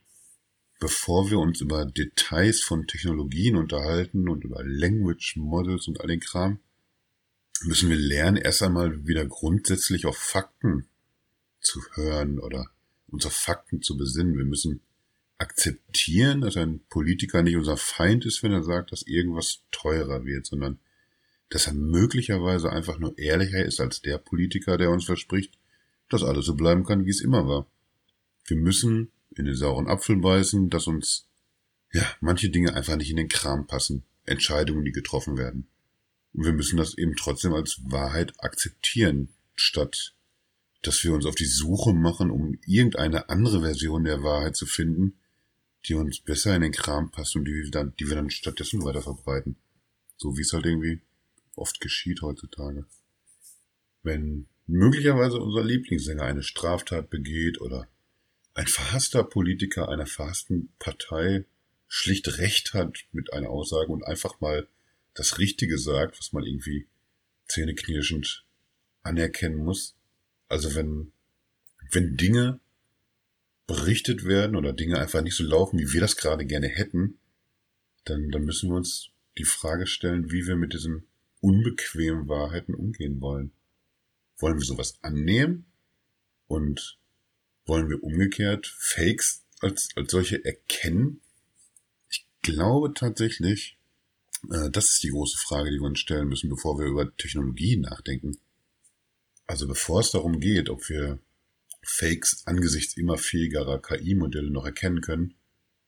bevor 0.79 1.29
wir 1.31 1.39
uns 1.39 1.61
über 1.61 1.85
Details 1.85 2.61
von 2.61 2.87
Technologien 2.87 3.55
unterhalten 3.55 4.27
und 4.27 4.43
über 4.43 4.63
Language 4.63 5.37
Models 5.37 5.87
und 5.87 6.01
all 6.01 6.07
den 6.07 6.19
Kram, 6.19 6.59
müssen 7.61 7.89
wir 7.89 7.97
lernen, 7.97 8.37
erst 8.37 8.63
einmal 8.63 9.07
wieder 9.07 9.25
grundsätzlich 9.25 10.05
auf 10.05 10.17
Fakten 10.17 10.87
zu 11.61 11.81
hören 11.93 12.39
oder 12.39 12.67
uns 13.07 13.25
auf 13.25 13.33
Fakten 13.33 13.81
zu 13.81 13.97
besinnen. 13.97 14.37
Wir 14.37 14.45
müssen 14.45 14.81
akzeptieren, 15.37 16.41
dass 16.41 16.57
ein 16.57 16.81
Politiker 16.89 17.43
nicht 17.43 17.55
unser 17.55 17.77
Feind 17.77 18.25
ist, 18.25 18.43
wenn 18.43 18.51
er 18.51 18.63
sagt, 18.63 18.91
dass 18.91 19.03
irgendwas 19.03 19.61
teurer 19.71 20.25
wird, 20.25 20.45
sondern 20.45 20.79
dass 21.49 21.67
er 21.67 21.73
möglicherweise 21.73 22.71
einfach 22.71 22.97
nur 22.97 23.17
ehrlicher 23.17 23.63
ist 23.63 23.79
als 23.79 24.01
der 24.01 24.17
Politiker, 24.17 24.77
der 24.77 24.89
uns 24.89 25.05
verspricht, 25.05 25.53
dass 26.09 26.23
alles 26.23 26.45
so 26.45 26.55
bleiben 26.55 26.83
kann, 26.83 27.05
wie 27.05 27.11
es 27.11 27.21
immer 27.21 27.47
war. 27.47 27.67
Wir 28.45 28.57
müssen 28.57 29.11
in 29.35 29.45
den 29.45 29.55
sauren 29.55 29.87
Apfel 29.87 30.17
beißen, 30.17 30.69
dass 30.69 30.87
uns, 30.87 31.27
ja, 31.91 32.05
manche 32.21 32.49
Dinge 32.49 32.73
einfach 32.73 32.95
nicht 32.95 33.09
in 33.09 33.17
den 33.17 33.29
Kram 33.29 33.67
passen. 33.67 34.03
Entscheidungen, 34.25 34.85
die 34.85 34.91
getroffen 34.91 35.37
werden. 35.37 35.67
Und 36.33 36.45
wir 36.45 36.53
müssen 36.53 36.77
das 36.77 36.97
eben 36.97 37.15
trotzdem 37.15 37.53
als 37.53 37.79
Wahrheit 37.83 38.33
akzeptieren, 38.39 39.29
statt 39.55 40.15
dass 40.83 41.03
wir 41.03 41.13
uns 41.13 41.25
auf 41.25 41.35
die 41.35 41.45
Suche 41.45 41.93
machen, 41.93 42.29
um 42.29 42.59
irgendeine 42.67 43.29
andere 43.29 43.61
Version 43.61 44.03
der 44.03 44.21
Wahrheit 44.21 44.55
zu 44.55 44.65
finden, 44.65 45.17
die 45.87 45.95
uns 45.95 46.19
besser 46.19 46.55
in 46.55 46.61
den 46.61 46.71
Kram 46.71 47.09
passt 47.09 47.35
und 47.35 47.45
die 47.45 47.53
wir 47.53 47.71
dann, 47.71 47.95
die 47.99 48.07
wir 48.07 48.15
dann 48.15 48.29
stattdessen 48.29 48.83
weiter 48.83 49.01
verbreiten. 49.01 49.55
So 50.17 50.37
wie 50.37 50.41
es 50.41 50.53
halt 50.53 50.65
irgendwie 50.65 51.01
oft 51.55 51.79
geschieht 51.79 52.21
heutzutage. 52.21 52.85
Wenn 54.03 54.47
möglicherweise 54.67 55.39
unser 55.39 55.63
Lieblingssänger 55.63 56.23
eine 56.23 56.43
Straftat 56.43 57.09
begeht 57.09 57.61
oder 57.61 57.87
ein 58.53 58.67
verhasster 58.67 59.23
Politiker 59.23 59.89
einer 59.89 60.05
verhassten 60.05 60.73
Partei 60.79 61.45
schlicht 61.87 62.37
recht 62.39 62.73
hat 62.73 63.05
mit 63.11 63.33
einer 63.33 63.49
Aussage 63.49 63.91
und 63.91 64.05
einfach 64.05 64.39
mal 64.41 64.67
das 65.13 65.37
Richtige 65.37 65.77
sagt, 65.77 66.19
was 66.19 66.33
man 66.33 66.43
irgendwie 66.43 66.87
zähneknirschend 67.47 68.45
anerkennen 69.03 69.57
muss. 69.57 69.95
Also 70.47 70.75
wenn, 70.75 71.11
wenn 71.91 72.17
Dinge 72.17 72.59
berichtet 73.67 74.25
werden 74.25 74.55
oder 74.55 74.73
Dinge 74.73 74.99
einfach 74.99 75.21
nicht 75.21 75.35
so 75.35 75.43
laufen, 75.43 75.79
wie 75.79 75.93
wir 75.93 76.01
das 76.01 76.17
gerade 76.17 76.45
gerne 76.45 76.67
hätten, 76.67 77.17
dann, 78.05 78.29
dann 78.31 78.43
müssen 78.43 78.69
wir 78.69 78.75
uns 78.75 79.09
die 79.37 79.45
Frage 79.45 79.87
stellen, 79.87 80.31
wie 80.31 80.45
wir 80.45 80.55
mit 80.55 80.73
diesen 80.73 81.07
unbequemen 81.41 82.27
Wahrheiten 82.27 82.73
umgehen 82.73 83.21
wollen. 83.21 83.51
Wollen 84.37 84.59
wir 84.59 84.65
sowas 84.65 84.97
annehmen 85.01 85.65
und 86.47 86.99
wollen 87.65 87.89
wir 87.89 88.03
umgekehrt 88.03 88.67
Fakes 88.77 89.43
als, 89.61 89.89
als 89.95 90.11
solche 90.11 90.43
erkennen? 90.43 91.21
Ich 92.09 92.25
glaube 92.41 92.93
tatsächlich, 92.93 93.77
das 94.43 94.89
ist 94.91 95.03
die 95.03 95.09
große 95.09 95.37
Frage, 95.37 95.71
die 95.71 95.77
wir 95.77 95.87
uns 95.87 95.99
stellen 95.99 96.27
müssen, 96.27 96.49
bevor 96.49 96.77
wir 96.77 96.85
über 96.85 97.15
Technologie 97.15 97.77
nachdenken. 97.77 98.37
Also 99.45 99.67
bevor 99.67 100.01
es 100.01 100.11
darum 100.11 100.39
geht, 100.39 100.69
ob 100.69 100.89
wir 100.89 101.19
Fakes 101.81 102.43
angesichts 102.45 102.97
immer 102.97 103.17
fähigerer 103.17 103.81
KI-Modelle 103.81 104.51
noch 104.51 104.65
erkennen 104.65 105.01
können, 105.01 105.35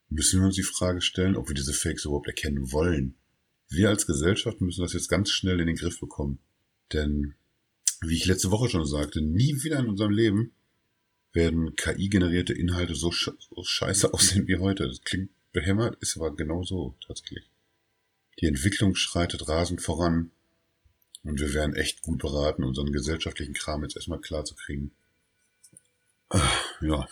müssen 0.08 0.40
wir 0.40 0.46
uns 0.46 0.56
die 0.56 0.62
Frage 0.62 1.00
stellen, 1.00 1.36
ob 1.36 1.48
wir 1.48 1.54
diese 1.54 1.72
Fakes 1.72 2.04
überhaupt 2.04 2.28
erkennen 2.28 2.70
wollen. 2.72 3.16
Wir 3.68 3.88
als 3.88 4.06
Gesellschaft 4.06 4.60
müssen 4.60 4.82
das 4.82 4.92
jetzt 4.92 5.08
ganz 5.08 5.30
schnell 5.30 5.60
in 5.60 5.66
den 5.66 5.76
Griff 5.76 5.98
bekommen. 5.98 6.38
Denn, 6.92 7.34
wie 8.02 8.14
ich 8.14 8.26
letzte 8.26 8.50
Woche 8.50 8.68
schon 8.68 8.86
sagte, 8.86 9.20
nie 9.20 9.62
wieder 9.64 9.80
in 9.80 9.88
unserem 9.88 10.12
Leben 10.12 10.52
werden 11.32 11.74
KI-generierte 11.76 12.52
Inhalte 12.52 12.94
so, 12.94 13.10
so 13.10 13.62
scheiße 13.62 14.12
aussehen 14.14 14.46
wie 14.48 14.56
heute. 14.56 14.86
Das 14.86 15.02
klingt 15.02 15.30
behämmert, 15.52 15.96
ist 16.00 16.16
aber 16.16 16.34
genau 16.34 16.62
so 16.62 16.94
tatsächlich. 17.06 17.50
Die 18.40 18.46
Entwicklung 18.46 18.94
schreitet 18.94 19.48
rasend 19.48 19.80
voran 19.80 20.30
und 21.22 21.40
wir 21.40 21.54
wären 21.54 21.74
echt 21.74 22.02
gut 22.02 22.18
beraten, 22.18 22.64
unseren 22.64 22.92
gesellschaftlichen 22.92 23.54
Kram 23.54 23.82
jetzt 23.82 23.96
erstmal 23.96 24.20
klar 24.20 24.44
zu 24.44 24.54
kriegen. 24.54 24.92
Ja. 26.80 27.08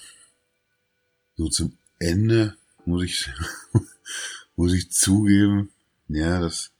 So 1.36 1.48
zum 1.48 1.78
Ende 1.98 2.56
muss 2.84 3.04
ich, 3.04 3.30
muss 4.56 4.72
ich 4.74 4.90
zugeben, 4.90 5.70
ja, 6.08 6.40
das, 6.40 6.72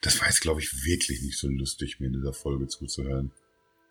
das 0.00 0.20
war 0.20 0.26
jetzt, 0.28 0.40
glaube 0.40 0.60
ich, 0.60 0.84
wirklich 0.84 1.22
nicht 1.22 1.38
so 1.38 1.48
lustig, 1.48 2.00
mir 2.00 2.06
in 2.06 2.14
dieser 2.14 2.32
Folge 2.32 2.66
zuzuhören. 2.66 3.30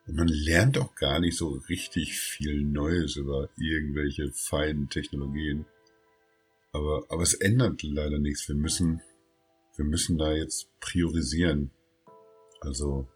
Und 0.06 0.16
man 0.16 0.28
lernt 0.28 0.78
auch 0.78 0.94
gar 0.96 1.20
nicht 1.20 1.38
so 1.38 1.50
richtig 1.70 2.20
viel 2.20 2.62
Neues 2.62 3.16
über 3.16 3.50
irgendwelche 3.58 4.32
feinen 4.32 4.90
Technologien. 4.90 5.66
Aber, 6.72 7.06
aber 7.10 7.24
es 7.24 7.34
ändert 7.34 7.82
leider 7.82 8.20
nichts. 8.20 8.48
Wir 8.48 8.56
müssen, 8.56 9.02
wir 9.78 9.86
müssen 9.86 10.18
da 10.18 10.32
jetzt 10.32 10.68
priorisieren. 10.80 11.72
Also, 12.62 13.08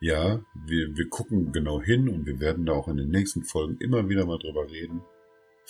ja, 0.00 0.44
wir, 0.66 0.96
wir 0.96 1.08
gucken 1.08 1.52
genau 1.52 1.80
hin 1.80 2.08
und 2.08 2.26
wir 2.26 2.40
werden 2.40 2.66
da 2.66 2.72
auch 2.72 2.88
in 2.88 2.96
den 2.96 3.10
nächsten 3.10 3.44
Folgen 3.44 3.78
immer 3.78 4.08
wieder 4.08 4.26
mal 4.26 4.38
drüber 4.38 4.68
reden, 4.70 5.02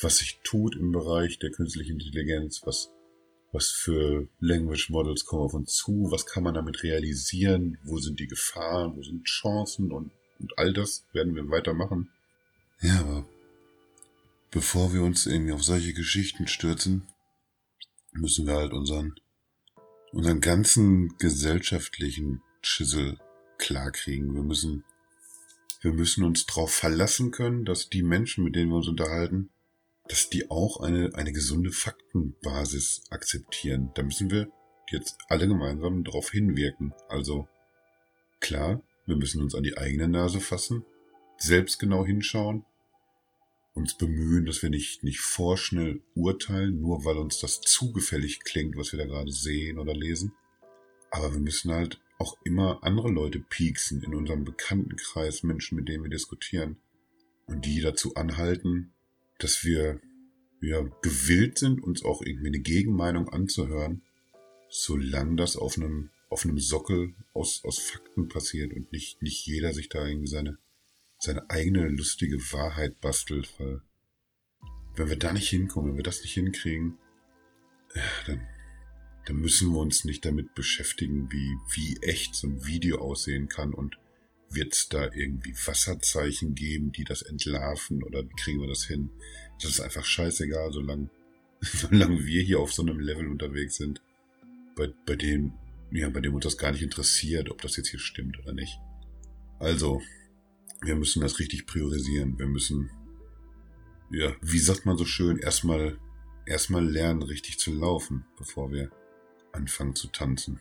was 0.01 0.19
sich 0.19 0.41
tut 0.43 0.75
im 0.77 0.93
Bereich 0.93 1.39
der 1.39 1.51
künstlichen 1.51 2.01
Intelligenz, 2.01 2.63
was, 2.65 2.91
was 3.53 3.71
für 3.71 4.29
Language 4.41 4.91
Models 4.91 5.25
kommen 5.25 5.43
auf 5.43 5.55
uns 5.55 5.75
zu, 5.75 6.09
was 6.11 6.27
kann 6.27 6.43
man 6.43 6.55
damit 6.55 6.83
realisieren, 6.83 7.79
wo 7.85 7.99
sind 7.99 8.21
die 8.21 8.27
Gefahren, 8.27 8.97
wo 8.97 9.03
sind 9.03 9.25
Chancen 9.25 9.93
und, 9.93 10.11
und 10.39 10.59
all 10.59 10.73
das 10.73 11.07
werden 11.13 11.35
wir 11.35 11.49
weitermachen. 11.51 12.09
Ja, 12.81 13.01
aber 13.01 13.27
bevor 14.51 14.93
wir 14.93 15.03
uns 15.03 15.27
irgendwie 15.27 15.53
auf 15.53 15.63
solche 15.63 15.93
Geschichten 15.93 16.49
stürzen, 16.49 17.07
müssen 18.13 18.47
wir 18.47 18.55
halt 18.55 18.73
unseren, 18.73 19.15
unseren 20.13 20.41
ganzen 20.41 21.17
gesellschaftlichen 21.19 22.43
Schissel 22.61 23.19
klarkriegen. 23.59 24.35
Wir 24.35 24.43
müssen, 24.43 24.85
wir 25.81 25.93
müssen 25.93 26.25
uns 26.25 26.47
darauf 26.47 26.73
verlassen 26.73 27.31
können, 27.31 27.65
dass 27.65 27.89
die 27.89 28.03
Menschen, 28.03 28.45
mit 28.45 28.55
denen 28.55 28.71
wir 28.71 28.77
uns 28.77 28.89
unterhalten, 28.89 29.51
dass 30.09 30.29
die 30.29 30.51
auch 30.51 30.81
eine, 30.81 31.15
eine 31.15 31.33
gesunde 31.33 31.71
Faktenbasis 31.71 33.05
akzeptieren. 33.11 33.91
Da 33.95 34.03
müssen 34.03 34.31
wir 34.31 34.49
jetzt 34.91 35.17
alle 35.29 35.49
gemeinsam 35.49 36.05
darauf 36.05 36.31
hinwirken. 36.31 36.93
Also 37.09 37.49
klar, 38.41 38.83
wir 39.07 39.17
müssen 39.17 39.41
uns 39.43 39.55
an 39.55 39.63
die 39.63 39.79
eigene 39.79 40.09
Nase 40.09 40.41
fassen, 40.41 40.85
selbst 41.39 41.79
genau 41.79 42.05
hinschauen, 42.05 42.65
uns 43.75 43.95
bemühen, 43.95 44.45
dass 44.45 44.63
wir 44.63 44.71
nicht, 44.71 45.03
nicht 45.03 45.21
vorschnell 45.21 46.03
urteilen, 46.15 46.81
nur 46.81 47.05
weil 47.05 47.17
uns 47.17 47.39
das 47.39 47.61
zugefällig 47.61 48.41
klingt, 48.41 48.77
was 48.77 48.93
wir 48.93 48.99
da 48.99 49.07
gerade 49.07 49.33
sehen 49.33 49.79
oder 49.79 49.95
lesen. 49.95 50.33
Aber 51.11 51.33
wir 51.33 51.41
müssen 51.41 51.73
halt 51.73 52.01
auch 52.19 52.37
immer 52.45 52.83
andere 52.83 53.11
Leute 53.11 53.41
pieksen 53.41 54.03
in 54.03 54.15
unserem 54.15 54.45
Bekanntenkreis, 54.45 55.43
Menschen, 55.43 55.77
mit 55.77 55.89
denen 55.89 56.05
wir 56.05 56.11
diskutieren. 56.11 56.77
Und 57.47 57.65
die 57.65 57.81
dazu 57.81 58.15
anhalten, 58.15 58.93
dass 59.39 59.65
wir 59.65 60.01
ja, 60.61 60.81
gewillt 61.03 61.59
sind, 61.59 61.83
uns 61.83 62.05
auch 62.05 62.23
irgendwie 62.23 62.47
eine 62.47 62.61
Gegenmeinung 62.61 63.29
anzuhören, 63.29 64.03
solange 64.69 65.37
das 65.37 65.57
auf 65.57 65.77
einem, 65.77 66.11
auf 66.31 66.45
einem 66.45 66.59
Sockel 66.59 67.15
aus, 67.35 67.63
aus 67.65 67.79
Fakten 67.79 68.29
passiert 68.29 68.73
und 68.73 68.93
nicht, 68.93 69.21
nicht 69.23 69.45
jeder 69.45 69.73
sich 69.73 69.89
da 69.89 70.07
irgendwie 70.07 70.29
seine, 70.29 70.59
seine 71.23 71.49
eigene 71.51 71.89
lustige 71.89 72.37
Wahrheit 72.53 73.01
bastelt, 73.01 73.53
weil 73.59 73.81
wenn 74.97 75.09
wir 75.09 75.17
da 75.17 75.33
nicht 75.33 75.49
hinkommen, 75.49 75.91
wenn 75.91 75.97
wir 75.97 76.05
das 76.05 76.23
nicht 76.23 76.35
hinkriegen, 76.35 76.99
dann 78.27 78.47
dann 79.25 79.37
müssen 79.37 79.73
wir 79.73 79.79
uns 79.79 80.05
nicht 80.05 80.25
damit 80.25 80.55
beschäftigen, 80.55 81.31
wie, 81.31 81.57
wie 81.75 81.97
echt 82.03 82.35
so 82.35 82.49
ein 82.49 82.67
Video 82.67 82.99
aussehen 82.99 83.49
kann 83.49 83.73
und 83.73 83.99
wird 84.51 84.75
es 84.75 84.89
da 84.89 85.05
irgendwie 85.05 85.55
Wasserzeichen 85.55 86.55
geben, 86.55 86.93
die 86.93 87.05
das 87.05 87.23
entlarven 87.23 88.03
oder 88.03 88.25
wie 88.25 88.35
kriegen 88.35 88.61
wir 88.61 88.69
das 88.69 88.85
hin? 88.85 89.11
Das 89.61 89.71
ist 89.71 89.81
einfach 89.81 90.05
scheißegal, 90.05 90.73
solange, 90.73 91.09
solange 91.61 92.25
wir 92.27 92.43
hier 92.43 92.59
auf 92.59 92.73
so 92.73 92.83
einem 92.83 92.99
Level 92.99 93.29
unterwegs 93.29 93.77
sind, 93.77 94.03
bei, 94.77 94.93
bei 95.07 95.17
dem, 95.17 95.53
ja, 95.93 96.11
bei 96.11 96.21
dem 96.21 96.35
uns 96.35 96.45
das 96.45 96.59
gar 96.59 96.73
nicht 96.73 96.83
interessiert, 96.83 97.51
ob 97.51 97.61
das 97.63 97.77
jetzt 97.77 97.89
hier 97.89 98.01
stimmt 98.01 98.39
oder 98.41 98.53
nicht. 98.53 98.79
Also, 99.59 100.03
wir 100.83 100.97
müssen 100.97 101.23
das 101.23 101.39
richtig 101.39 101.67
priorisieren. 101.67 102.39
Wir 102.39 102.47
müssen, 102.47 102.91
ja, 104.11 104.35
wie 104.41 104.59
sagt 104.59 104.85
man 104.87 104.99
so 104.99 105.05
schön, 105.05 105.39
erstmal 105.39 105.99
erstmal 106.47 106.85
lernen, 106.85 107.23
richtig 107.23 107.59
zu 107.59 107.73
laufen, 107.73 108.25
bevor 108.37 108.73
wir 108.73 108.91
anfangen 109.53 109.95
zu 109.95 110.09
tanzen. 110.09 110.61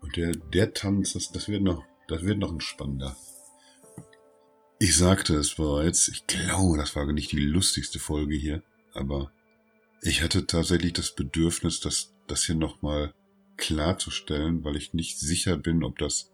Und 0.00 0.16
der, 0.16 0.32
der 0.32 0.72
Tanz, 0.74 1.12
das, 1.12 1.32
das 1.32 1.48
wird 1.48 1.62
noch, 1.62 1.84
das 2.06 2.22
wird 2.22 2.38
noch 2.38 2.52
ein 2.52 2.60
spannender. 2.60 3.16
Ich 4.78 4.96
sagte 4.96 5.34
es 5.34 5.56
bereits, 5.56 6.08
ich 6.08 6.26
glaube, 6.26 6.78
das 6.78 6.94
war 6.94 7.10
nicht 7.12 7.32
die 7.32 7.40
lustigste 7.40 7.98
Folge 7.98 8.36
hier, 8.36 8.62
aber 8.94 9.32
ich 10.02 10.22
hatte 10.22 10.46
tatsächlich 10.46 10.92
das 10.92 11.14
Bedürfnis, 11.14 11.80
das, 11.80 12.14
das 12.28 12.44
hier 12.44 12.54
nochmal 12.54 13.12
klarzustellen, 13.56 14.62
weil 14.62 14.76
ich 14.76 14.94
nicht 14.94 15.18
sicher 15.18 15.56
bin, 15.56 15.82
ob 15.82 15.98
das 15.98 16.30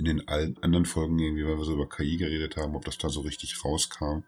in 0.00 0.06
den 0.06 0.26
allen 0.28 0.56
anderen 0.62 0.86
Folgen 0.86 1.18
irgendwie, 1.18 1.44
weil 1.44 1.56
wir 1.56 1.64
so 1.64 1.74
über 1.74 1.88
KI 1.88 2.16
geredet 2.16 2.56
haben, 2.56 2.74
ob 2.74 2.84
das 2.84 2.98
da 2.98 3.08
so 3.08 3.20
richtig 3.20 3.64
rauskam. 3.64 4.24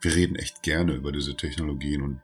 Wir 0.00 0.14
reden 0.14 0.36
echt 0.36 0.62
gerne 0.62 0.94
über 0.94 1.12
diese 1.12 1.36
Technologien 1.36 2.02
und, 2.02 2.20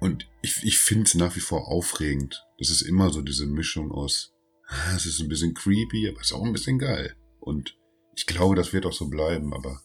und 0.00 0.30
ich, 0.42 0.62
ich 0.62 0.78
finde 0.78 1.04
es 1.04 1.14
nach 1.14 1.34
wie 1.34 1.40
vor 1.40 1.68
aufregend. 1.68 2.44
Das 2.58 2.70
ist 2.70 2.82
immer 2.82 3.10
so 3.10 3.22
diese 3.22 3.46
Mischung 3.46 3.90
aus, 3.90 4.34
ah, 4.68 4.94
es 4.94 5.06
ist 5.06 5.20
ein 5.20 5.28
bisschen 5.28 5.54
creepy, 5.54 6.08
aber 6.08 6.20
es 6.20 6.28
ist 6.28 6.32
auch 6.32 6.44
ein 6.44 6.52
bisschen 6.52 6.78
geil. 6.78 7.16
Und 7.40 7.76
ich 8.14 8.26
glaube, 8.26 8.54
das 8.54 8.72
wird 8.72 8.86
auch 8.86 8.92
so 8.92 9.08
bleiben, 9.08 9.54
aber 9.54 9.80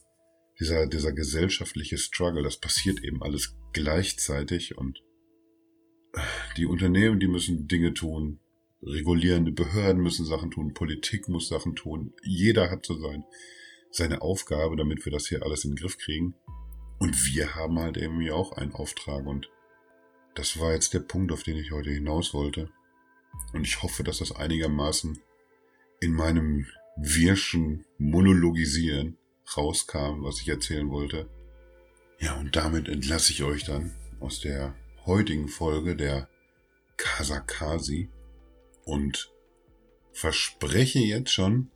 dieser, 0.59 0.87
dieser 0.87 1.13
gesellschaftliche 1.13 1.97
Struggle, 1.97 2.43
das 2.43 2.59
passiert 2.59 3.03
eben 3.03 3.23
alles 3.23 3.55
gleichzeitig 3.73 4.77
und 4.77 5.01
die 6.57 6.65
Unternehmen, 6.65 7.19
die 7.19 7.27
müssen 7.27 7.67
Dinge 7.67 7.93
tun, 7.93 8.39
regulierende 8.85 9.51
Behörden 9.51 10.01
müssen 10.01 10.25
Sachen 10.25 10.51
tun, 10.51 10.73
Politik 10.73 11.29
muss 11.29 11.47
Sachen 11.47 11.75
tun. 11.75 12.13
Jeder 12.23 12.69
hat 12.69 12.85
so 12.85 12.95
sein, 12.95 13.23
seine 13.91 14.21
Aufgabe, 14.21 14.75
damit 14.75 15.05
wir 15.05 15.11
das 15.11 15.27
hier 15.27 15.43
alles 15.43 15.65
in 15.65 15.71
den 15.71 15.77
Griff 15.77 15.97
kriegen. 15.97 16.35
Und 16.99 17.25
wir 17.25 17.55
haben 17.55 17.79
halt 17.79 17.97
irgendwie 17.97 18.31
auch 18.31 18.53
einen 18.53 18.73
Auftrag 18.73 19.25
und 19.25 19.49
das 20.35 20.59
war 20.59 20.73
jetzt 20.73 20.93
der 20.93 20.99
Punkt, 20.99 21.31
auf 21.31 21.43
den 21.43 21.57
ich 21.57 21.71
heute 21.71 21.91
hinaus 21.91 22.33
wollte. 22.33 22.69
Und 23.53 23.67
ich 23.67 23.83
hoffe, 23.83 24.03
dass 24.03 24.19
das 24.19 24.31
einigermaßen 24.31 25.19
in 25.99 26.13
meinem 26.13 26.65
wirschen 26.95 27.85
Monologisieren 27.97 29.17
rauskam, 29.57 30.23
was 30.23 30.41
ich 30.41 30.49
erzählen 30.49 30.89
wollte. 30.89 31.29
Ja, 32.19 32.39
und 32.39 32.55
damit 32.55 32.87
entlasse 32.87 33.31
ich 33.31 33.43
euch 33.43 33.63
dann 33.63 33.93
aus 34.19 34.39
der 34.39 34.75
heutigen 35.05 35.47
Folge 35.47 35.95
der 35.95 36.29
Kasakasi 36.97 38.09
und 38.85 39.31
verspreche 40.13 40.99
jetzt 40.99 41.31
schon 41.31 41.71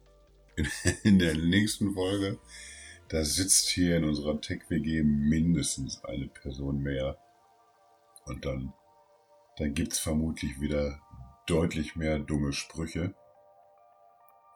in, 1.03 1.19
der 1.19 1.35
nächsten 1.35 1.93
Folge, 1.93 2.39
da 3.09 3.23
sitzt 3.23 3.69
hier 3.69 3.97
in 3.97 4.03
unserer 4.03 4.39
Tech-WG 4.41 5.03
mindestens 5.03 6.03
eine 6.03 6.27
Person 6.27 6.81
mehr. 6.81 7.17
Und 8.25 8.45
dann, 8.45 8.73
dann 9.57 9.73
gibt's 9.73 9.99
vermutlich 9.99 10.59
wieder 10.59 10.99
deutlich 11.45 11.95
mehr 11.95 12.19
dumme 12.19 12.53
Sprüche. 12.53 13.13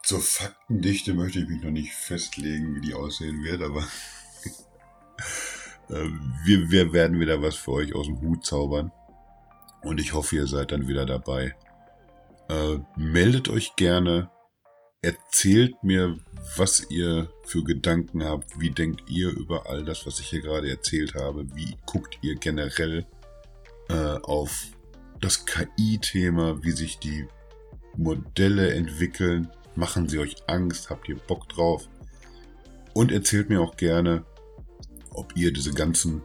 Zur 0.02 0.20
Faktendichte 0.20 1.14
möchte 1.14 1.38
ich 1.38 1.48
mich 1.48 1.62
noch 1.62 1.70
nicht 1.70 1.92
festlegen, 1.92 2.74
wie 2.74 2.80
die 2.80 2.94
aussehen 2.94 3.42
wird, 3.44 3.62
aber 3.62 3.80
äh, 5.88 6.08
wir, 6.44 6.70
wir 6.70 6.92
werden 6.92 7.20
wieder 7.20 7.40
was 7.40 7.54
für 7.54 7.72
euch 7.72 7.94
aus 7.94 8.06
dem 8.06 8.20
Hut 8.20 8.44
zaubern. 8.44 8.92
Und 9.82 10.00
ich 10.00 10.12
hoffe, 10.12 10.36
ihr 10.36 10.46
seid 10.46 10.72
dann 10.72 10.88
wieder 10.88 11.06
dabei. 11.06 11.54
Äh, 12.48 12.78
meldet 12.96 13.48
euch 13.48 13.76
gerne. 13.76 14.30
Erzählt 15.00 15.82
mir, 15.82 16.18
was 16.56 16.88
ihr 16.90 17.30
für 17.44 17.64
Gedanken 17.64 18.24
habt. 18.24 18.60
Wie 18.60 18.70
denkt 18.70 19.02
ihr 19.08 19.30
über 19.30 19.68
all 19.68 19.84
das, 19.84 20.06
was 20.06 20.20
ich 20.20 20.28
hier 20.28 20.42
gerade 20.42 20.70
erzählt 20.70 21.14
habe? 21.14 21.44
Wie 21.54 21.76
guckt 21.86 22.18
ihr 22.22 22.36
generell 22.36 23.06
äh, 23.88 24.18
auf 24.22 24.68
das 25.20 25.44
KI-Thema, 25.46 26.62
wie 26.62 26.70
sich 26.72 26.98
die 26.98 27.26
Modelle 27.96 28.74
entwickeln? 28.74 29.48
Machen 29.74 30.08
sie 30.08 30.18
euch 30.18 30.36
Angst? 30.46 30.90
Habt 30.90 31.08
ihr 31.08 31.16
Bock 31.16 31.48
drauf? 31.48 31.88
Und 32.94 33.10
erzählt 33.10 33.48
mir 33.48 33.60
auch 33.60 33.76
gerne, 33.76 34.24
ob 35.10 35.36
ihr 35.36 35.52
diese 35.52 35.72
ganzen 35.72 36.22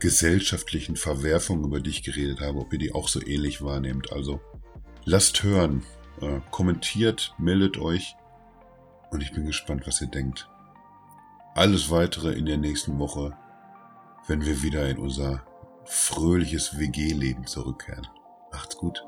gesellschaftlichen 0.00 0.96
Verwerfungen, 0.96 1.64
über 1.64 1.80
die 1.80 1.90
ich 1.90 2.02
geredet 2.02 2.40
habe, 2.40 2.58
ob 2.58 2.72
ihr 2.72 2.78
die 2.78 2.92
auch 2.92 3.08
so 3.08 3.24
ähnlich 3.24 3.62
wahrnehmt. 3.62 4.12
Also 4.12 4.40
lasst 5.04 5.42
hören, 5.42 5.82
äh, 6.20 6.40
kommentiert, 6.50 7.34
meldet 7.38 7.78
euch 7.78 8.16
und 9.10 9.22
ich 9.22 9.32
bin 9.32 9.46
gespannt, 9.46 9.86
was 9.86 10.00
ihr 10.00 10.08
denkt. 10.08 10.48
Alles 11.54 11.90
weitere 11.90 12.32
in 12.32 12.46
der 12.46 12.56
nächsten 12.56 12.98
Woche, 12.98 13.36
wenn 14.26 14.44
wir 14.44 14.62
wieder 14.62 14.88
in 14.88 14.98
unser 14.98 15.42
fröhliches 15.84 16.78
WG-Leben 16.78 17.46
zurückkehren. 17.46 18.06
Macht's 18.50 18.76
gut. 18.76 19.04